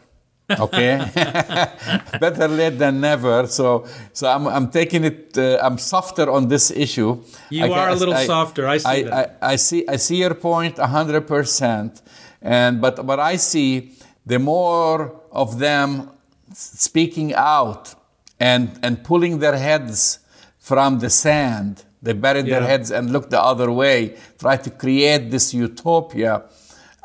[0.49, 0.97] Okay,
[2.19, 3.47] better late than never.
[3.47, 5.37] So, so I'm, I'm taking it.
[5.37, 7.23] Uh, I'm softer on this issue.
[7.49, 8.67] You I, are a little I, softer.
[8.67, 9.37] I see I, that.
[9.41, 9.87] I, I see.
[9.87, 12.01] I see your point hundred percent.
[12.41, 13.93] And but but I see
[14.25, 16.11] the more of them
[16.53, 17.95] speaking out
[18.39, 20.19] and and pulling their heads
[20.59, 22.59] from the sand they buried yeah.
[22.59, 26.43] their heads and look the other way, try to create this utopia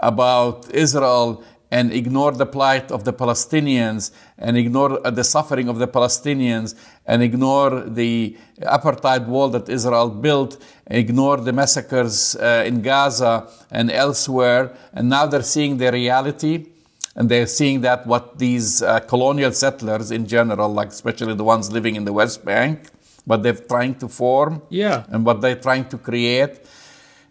[0.00, 5.86] about Israel and ignore the plight of the Palestinians and ignore the suffering of the
[5.86, 6.74] Palestinians
[7.06, 13.90] and ignore the apartheid wall that Israel built, ignore the massacres uh, in Gaza and
[13.90, 14.76] elsewhere.
[14.92, 16.66] And now they're seeing the reality
[17.14, 21.70] and they're seeing that what these uh, colonial settlers in general, like especially the ones
[21.70, 22.88] living in the West Bank,
[23.24, 25.04] what they're trying to form yeah.
[25.10, 26.60] and what they're trying to create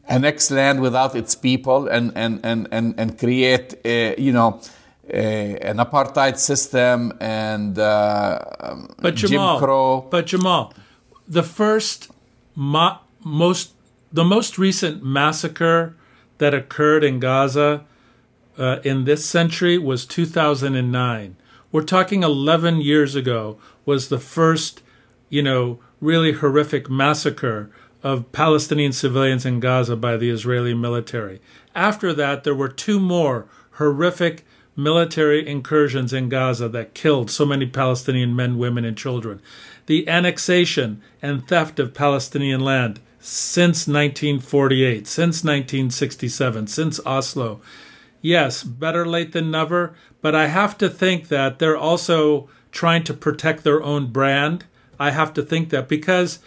[0.09, 4.59] an ex land without its people and, and, and, and, and create, a, you know,
[5.07, 8.39] a, an apartheid system and uh,
[8.99, 10.07] but Jamal, Jim Crow.
[10.09, 10.73] But Jamal,
[11.27, 12.11] the first,
[12.55, 13.73] mo- most,
[14.11, 15.95] the most recent massacre
[16.39, 17.85] that occurred in Gaza
[18.57, 21.35] uh, in this century was 2009.
[21.71, 24.81] We're talking 11 years ago was the first,
[25.29, 27.69] you know, really horrific massacre
[28.03, 31.41] of Palestinian civilians in Gaza by the Israeli military.
[31.75, 34.45] After that, there were two more horrific
[34.75, 39.41] military incursions in Gaza that killed so many Palestinian men, women, and children.
[39.87, 47.59] The annexation and theft of Palestinian land since 1948, since 1967, since Oslo.
[48.21, 53.13] Yes, better late than never, but I have to think that they're also trying to
[53.13, 54.65] protect their own brand
[54.99, 56.39] I have to think that because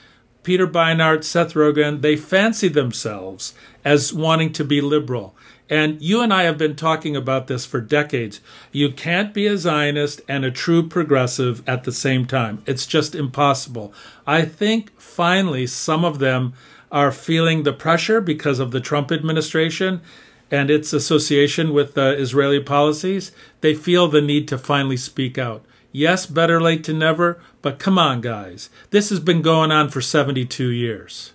[0.42, 5.34] Peter Beinart, Seth Rogen, they fancy themselves as wanting to be liberal.
[5.70, 8.40] And you and I have been talking about this for decades.
[8.72, 12.62] You can't be a Zionist and a true progressive at the same time.
[12.66, 13.94] It's just impossible.
[14.26, 16.52] I think finally some of them
[16.90, 20.02] are feeling the pressure because of the Trump administration
[20.50, 23.32] and its association with uh, Israeli policies.
[23.62, 25.64] They feel the need to finally speak out.
[25.92, 28.70] Yes, better late than never, but come on, guys.
[28.90, 31.32] This has been going on for 72 years.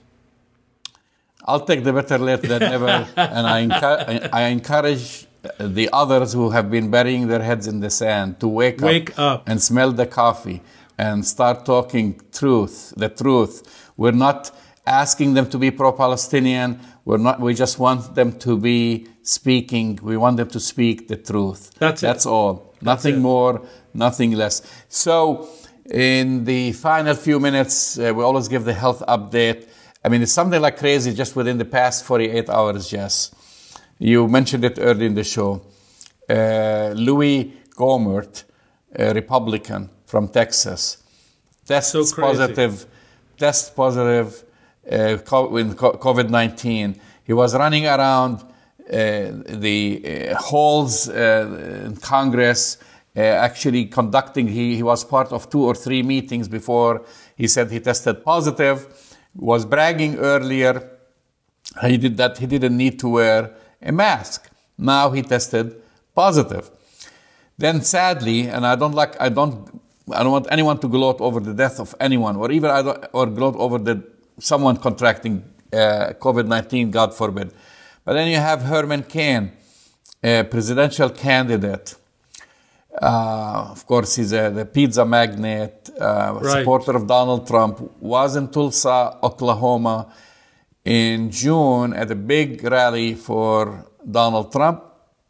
[1.46, 5.28] I'll take the better late than never, and I, encu- I encourage
[5.60, 9.20] the others who have been burying their heads in the sand to wake, wake up,
[9.20, 10.62] up and smell the coffee
[10.98, 13.92] and start talking truth, the truth.
[13.96, 14.52] We're not
[14.86, 16.80] asking them to be pro-Palestinian.
[17.06, 17.40] We're not.
[17.40, 20.00] We just want them to be speaking.
[20.02, 21.72] We want them to speak the truth.
[21.80, 22.08] That's it.
[22.08, 22.67] That's all.
[22.82, 23.20] That's Nothing it.
[23.20, 23.62] more
[23.94, 24.62] nothing less.
[24.88, 25.50] So,
[25.90, 29.68] in the final few minutes, uh, we always give the health update.
[30.04, 33.32] I mean, it's something like crazy just within the past 48 hours, Jess.
[33.98, 35.62] You mentioned it early in the show.
[36.30, 38.44] Uh, Louis Gohmert,
[38.96, 41.04] a Republican from Texas,
[41.66, 42.86] tests so positive,
[43.38, 44.44] test positive
[44.90, 47.00] uh, COVID 19.
[47.24, 48.44] He was running around
[48.90, 52.78] the uh, halls uh, in Congress
[53.16, 57.04] uh, actually conducting, he, he was part of two or three meetings before
[57.36, 58.88] he said he tested positive,
[59.36, 60.90] was bragging earlier.
[61.82, 64.50] He did that, he didn't need to wear a mask.
[64.78, 65.76] Now he tested
[66.16, 66.72] positive.
[67.58, 69.82] Then sadly, and I don't like, I don't
[70.14, 73.06] I don't want anyone to gloat over the death of anyone, or even I don't,
[73.12, 74.04] or gloat over the
[74.40, 77.52] someone contracting uh, COVID nineteen, God forbid.
[78.08, 79.52] But then you have Herman Cain,
[80.24, 81.94] a presidential candidate.
[83.02, 86.60] Uh, of course, he's a the pizza magnate, uh, Right.
[86.60, 87.76] supporter of Donald Trump.
[88.00, 90.08] Was in Tulsa, Oklahoma,
[90.86, 94.84] in June at a big rally for Donald Trump,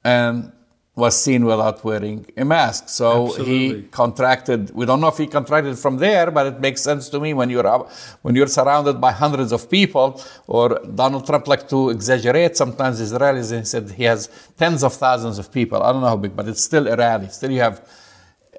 [0.03, 0.51] and
[0.97, 2.89] was seen without wearing a mask.
[2.89, 3.81] So Absolutely.
[3.81, 4.71] he contracted.
[4.73, 7.51] We don't know if he contracted from there, but it makes sense to me when
[7.51, 7.91] you're up,
[8.23, 10.19] when you're surrounded by hundreds of people.
[10.47, 14.27] Or Donald Trump likes to exaggerate sometimes his rallies, and he said he has
[14.57, 15.83] tens of thousands of people.
[15.83, 17.27] I don't know how big, but it's still a rally.
[17.29, 17.87] Still, you have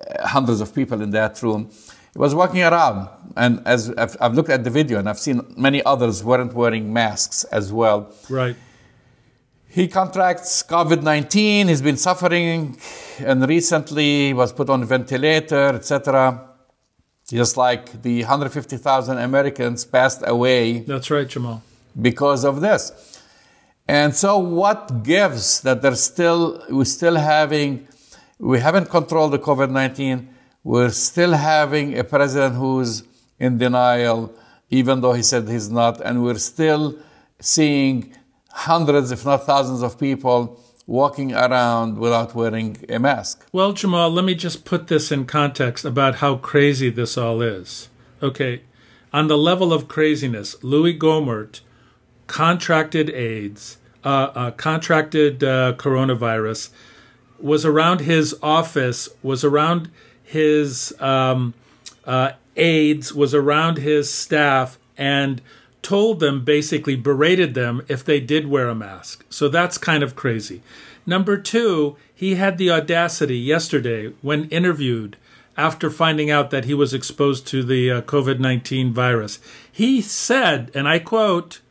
[0.01, 1.69] uh, hundreds of people in that room.
[2.13, 5.43] He was walking around, and as I've, I've looked at the video, and I've seen
[5.57, 8.15] many others weren't wearing masks as well.
[8.31, 8.55] Right.
[9.79, 11.69] He contracts COVID 19.
[11.69, 12.77] He's been suffering
[13.21, 16.49] and recently was put on a ventilator, etc.
[17.31, 21.63] Just like the 150,000 Americans passed away That's right, Jamal.
[22.03, 23.23] because of this.
[23.87, 27.87] And so, what gives that there's still, we're still having,
[28.41, 30.29] we haven't controlled the COVID 19,
[30.65, 33.05] we're still having a president who's
[33.39, 34.35] in denial,
[34.71, 36.99] even though he said he's not, and we're still
[37.39, 38.13] seeing
[38.59, 43.47] hundreds, if not thousands, of people walking around without wearing a mask.
[43.53, 47.89] Well, Jamal, let me just put this in context about how crazy this all is.
[48.23, 48.63] Okay,
[49.13, 51.61] on the level of craziness, Louis Gohmert
[52.27, 56.71] contracted AIDS, uh, uh, contracted uh, coronavirus,
[57.39, 59.91] was around his office, was around
[60.25, 61.55] his um,
[62.05, 65.41] uh, aides, was around his staff, and
[65.89, 69.25] told them basically berated them if they did wear a mask.
[69.31, 70.61] So that's kind of crazy.
[71.07, 75.17] Number two, he had the audacity yesterday when interviewed
[75.57, 79.39] after finding out that he was exposed to the uh, COVID 19 virus.
[79.73, 81.63] He said, and I quote,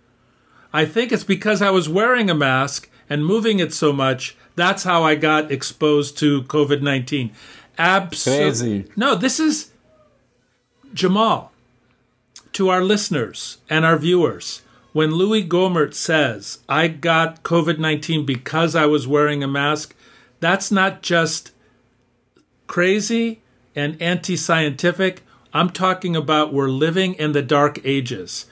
[0.74, 4.36] I think it's because I was wearing a mask and moving it so much.
[4.56, 7.34] That's how I got exposed to COVID 19.
[7.78, 8.92] Absolutely.
[8.96, 9.70] No, this is
[10.96, 11.52] Jamal.
[12.58, 18.76] To our listeners and our viewers, when Louis Gohmert says, I got COVID 19 because
[18.76, 19.96] I was wearing a mask,
[20.40, 21.52] that's not just
[22.66, 23.42] crazy
[23.76, 25.22] and anti scientific.
[25.54, 28.48] I'm talking about we're living in the dark ages.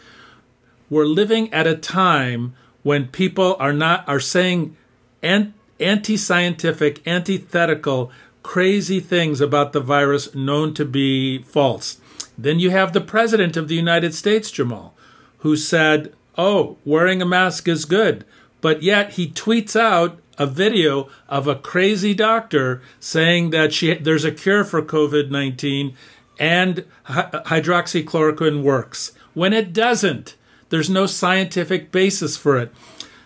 [0.87, 2.53] We're living at a time
[2.83, 4.77] when people are not are saying
[5.23, 8.11] anti-scientific antithetical
[8.43, 11.99] crazy things about the virus known to be false
[12.37, 14.93] then you have the president of the united states jamal
[15.39, 18.25] who said oh wearing a mask is good
[18.61, 24.25] but yet he tweets out a video of a crazy doctor saying that she there's
[24.25, 25.93] a cure for covid-19
[26.37, 30.35] and hydroxychloroquine works when it doesn't
[30.69, 32.71] there's no scientific basis for it.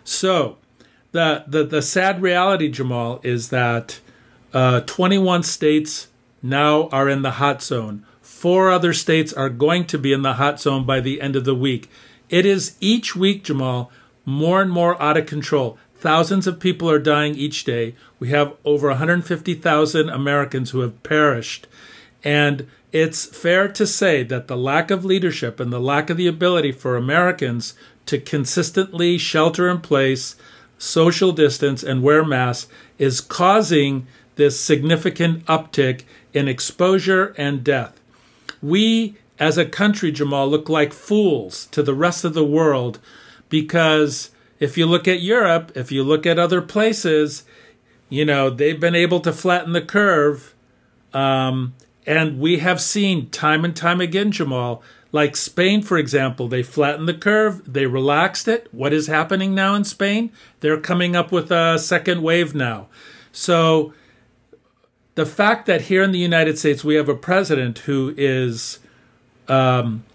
[0.04, 0.58] So,
[1.12, 4.00] the the, the sad reality, Jamal, is that
[4.54, 6.08] uh, 21 states
[6.42, 8.06] now are in the hot zone.
[8.40, 11.44] Four other states are going to be in the hot zone by the end of
[11.44, 11.90] the week.
[12.30, 13.92] It is each week, Jamal,
[14.24, 15.78] more and more out of control.
[15.98, 17.96] Thousands of people are dying each day.
[18.18, 21.68] We have over 150,000 Americans who have perished.
[22.24, 26.28] And it's fair to say that the lack of leadership and the lack of the
[26.28, 27.74] ability for Americans
[28.06, 30.38] to consistently shelter in place,
[30.78, 37.99] social distance, and wear masks is causing this significant uptick in exposure and death.
[38.62, 43.00] We, as a country, Jamal, look like fools to the rest of the world
[43.50, 47.44] because if you look at Europe, if you look at other places,
[48.10, 50.54] you know, they've been able to flatten the curve.
[51.14, 56.62] Um, and we have seen time and time again, Jamal, like Spain, for example, they
[56.62, 58.68] flattened the curve, they relaxed it.
[58.72, 60.32] What is happening now in Spain?
[60.60, 62.88] They're coming up with a second wave now.
[63.32, 63.94] So
[65.20, 68.80] the fact that here in the United States we have a president who is
[69.50, 70.06] um,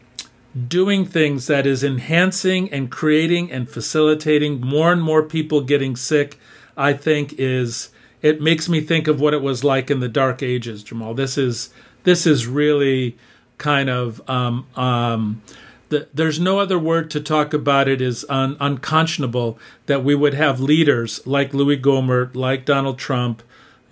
[0.67, 6.39] doing things that is enhancing and creating and facilitating more and more people getting sick,
[6.75, 7.91] I think is
[8.23, 11.13] it makes me think of what it was like in the dark ages, Jamal.
[11.13, 11.69] This is
[12.05, 13.15] this is really
[13.59, 15.43] kind of um, um,
[15.91, 20.33] the, there's no other word to talk about it is un, unconscionable that we would
[20.33, 23.43] have leaders like Louis Gohmert, like Donald Trump,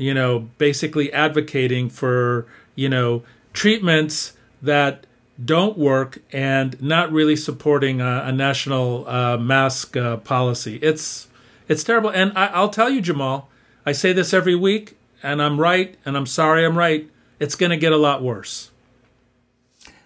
[0.03, 3.23] you know, basically advocating for you know
[3.53, 5.07] treatments that
[5.43, 10.77] don't work and not really supporting a, a national uh, mask uh, policy.
[10.83, 11.29] It's
[11.69, 13.49] it's terrible, and I, I'll tell you, Jamal.
[13.85, 17.09] I say this every week, and I'm right, and I'm sorry I'm right.
[17.41, 18.71] it's going to get a lot worse.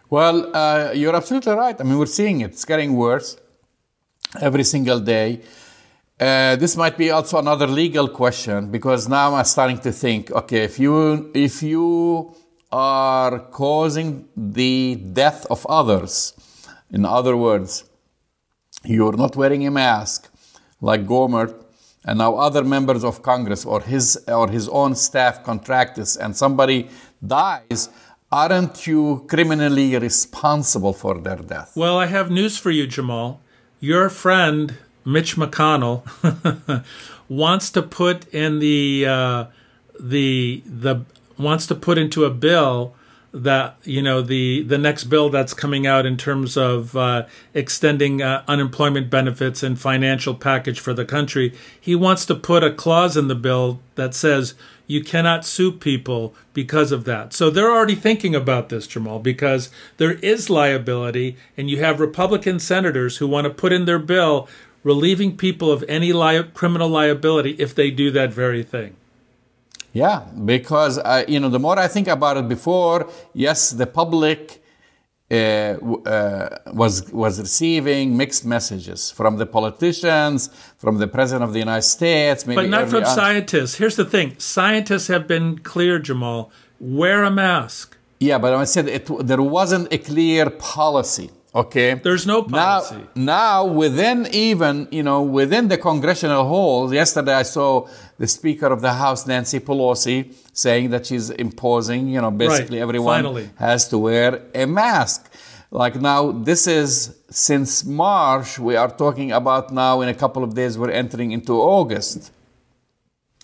[0.08, 1.78] Well, uh, you're absolutely right.
[1.78, 2.52] I mean, we're seeing it.
[2.52, 3.36] It's getting worse
[4.40, 5.40] every single day.
[6.18, 10.64] Uh, this might be also another legal question because now I'm starting to think, okay,
[10.64, 12.34] if you if you
[12.72, 16.32] are causing the death of others,
[16.90, 17.84] in other words,
[18.82, 20.30] you're not wearing a mask,
[20.80, 21.54] like Gohmert,
[22.06, 26.34] and now other members of Congress or his or his own staff contract this, and
[26.34, 26.88] somebody
[27.26, 27.90] dies.
[28.32, 31.72] Aren't you criminally responsible for their death?
[31.76, 33.40] Well, I have news for you, Jamal.
[33.80, 36.02] Your friend Mitch McConnell
[37.28, 39.44] wants to put in the uh,
[39.98, 41.04] the the
[41.38, 42.94] wants to put into a bill
[43.32, 48.22] that you know the the next bill that's coming out in terms of uh, extending
[48.22, 51.54] uh, unemployment benefits and financial package for the country.
[51.78, 54.54] He wants to put a clause in the bill that says
[54.86, 57.32] you cannot sue people because of that.
[57.32, 62.60] So they're already thinking about this, Jamal, because there is liability, and you have Republican
[62.60, 64.48] senators who want to put in their bill
[64.86, 68.94] relieving people of any li- criminal liability if they do that very thing.
[69.92, 70.18] Yeah,
[70.52, 72.98] because uh, you know the more I think about it before,
[73.32, 74.62] yes, the public
[75.28, 81.62] uh, uh, was was receiving mixed messages from the politicians, from the president of the
[81.68, 83.74] United States, but not from scientists.
[83.80, 86.52] Here's the thing: scientists have been clear, Jamal.
[86.78, 87.96] Wear a mask.
[88.20, 91.30] Yeah, but I said it, there wasn't a clear policy.
[91.56, 91.94] Okay.
[91.94, 92.96] There's no policy.
[93.14, 97.88] Now, now, within even, you know, within the congressional halls, yesterday I saw
[98.18, 102.82] the Speaker of the House, Nancy Pelosi, saying that she's imposing, you know, basically right.
[102.82, 103.50] everyone Finally.
[103.56, 105.32] has to wear a mask.
[105.70, 110.54] Like now, this is since March, we are talking about now in a couple of
[110.54, 112.32] days, we're entering into August.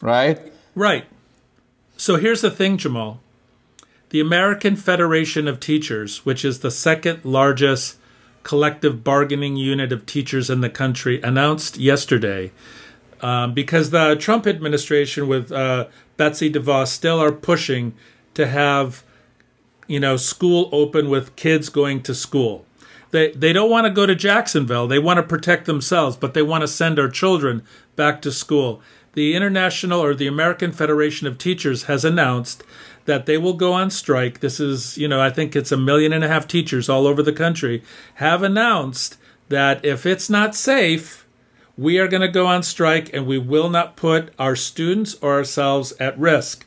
[0.03, 0.53] Right?
[0.75, 1.07] Right.
[1.97, 3.21] So here's the thing, Jamal.
[4.11, 7.97] The American Federation of Teachers, which is the second largest
[8.43, 12.51] collective bargaining unit of teachers in the country announced yesterday
[13.23, 15.87] um, because the Trump administration with uh,
[16.17, 17.95] Betsy DeVos still are pushing
[18.35, 19.05] to have
[19.87, 22.67] you know school open with kids going to school.
[23.13, 24.89] They they don't want to go to Jacksonville.
[24.89, 27.63] They want to protect themselves, but they want to send our children
[27.95, 28.83] back to school.
[29.15, 32.65] The International or the American Federation of Teachers has announced
[33.05, 34.41] that they will go on strike.
[34.41, 37.23] This is, you know, I think it's a million and a half teachers all over
[37.23, 37.83] the country
[38.15, 39.17] have announced
[39.49, 41.27] that if it's not safe,
[41.77, 45.35] we are going to go on strike and we will not put our students or
[45.35, 46.67] ourselves at risk.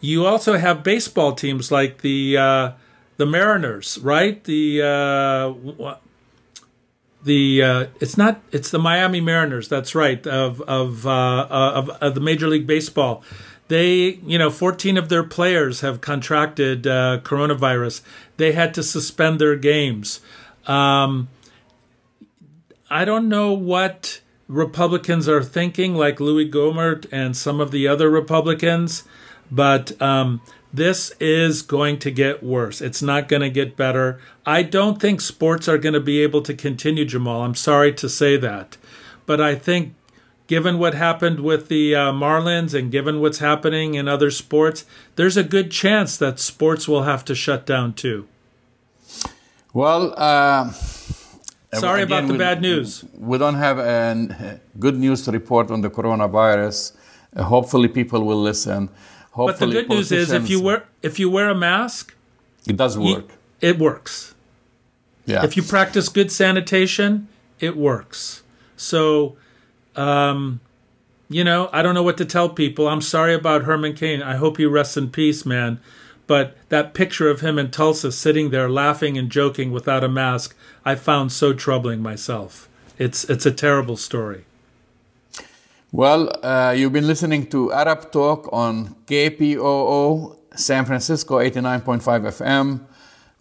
[0.00, 2.72] You also have baseball teams like the uh,
[3.18, 4.42] the Mariners, right?
[4.44, 5.94] The uh,
[7.22, 9.68] the uh, it's not it's the Miami Marlins.
[9.68, 13.22] That's right of of, uh, of of the Major League Baseball
[13.70, 18.02] they, you know, 14 of their players have contracted uh, coronavirus.
[18.36, 20.20] They had to suspend their games.
[20.66, 21.28] Um,
[22.90, 28.10] I don't know what Republicans are thinking, like Louis Gohmert and some of the other
[28.10, 29.04] Republicans,
[29.52, 30.40] but um,
[30.72, 32.80] this is going to get worse.
[32.80, 34.20] It's not going to get better.
[34.44, 37.42] I don't think sports are going to be able to continue, Jamal.
[37.42, 38.76] I'm sorry to say that.
[39.26, 39.94] But I think
[40.50, 44.84] given what happened with the uh, Marlins and given what's happening in other sports,
[45.14, 48.26] there's a good chance that sports will have to shut down too.
[49.72, 50.72] Well, uh,
[51.72, 53.04] sorry again, about the we, bad news.
[53.16, 56.96] We don't have uh, good news to report on the coronavirus.
[57.36, 58.90] Uh, hopefully, people will listen.
[59.30, 62.12] Hopefully, but the good news is, if you wear if you wear a mask,
[62.66, 63.28] it does work.
[63.60, 64.34] it works.
[65.26, 65.44] Yeah.
[65.44, 67.28] If you practice good sanitation,
[67.60, 68.42] it works.
[68.76, 69.36] So
[70.00, 70.60] um,
[71.28, 72.88] you know, I don't know what to tell people.
[72.88, 74.22] I'm sorry about Herman Cain.
[74.22, 75.78] I hope he rests in peace, man.
[76.26, 80.56] But that picture of him in Tulsa sitting there laughing and joking without a mask,
[80.84, 82.68] I found so troubling myself.
[82.98, 84.44] It's it's a terrible story.
[85.92, 92.00] Well, uh, you've been listening to Arab Talk on KPOO San Francisco 89.5
[92.38, 92.80] FM.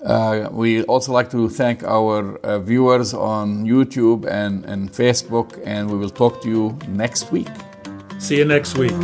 [0.03, 5.89] Uh, we also like to thank our uh, viewers on YouTube and, and Facebook, and
[5.89, 7.49] we will talk to you next week.
[8.17, 8.95] See you next week.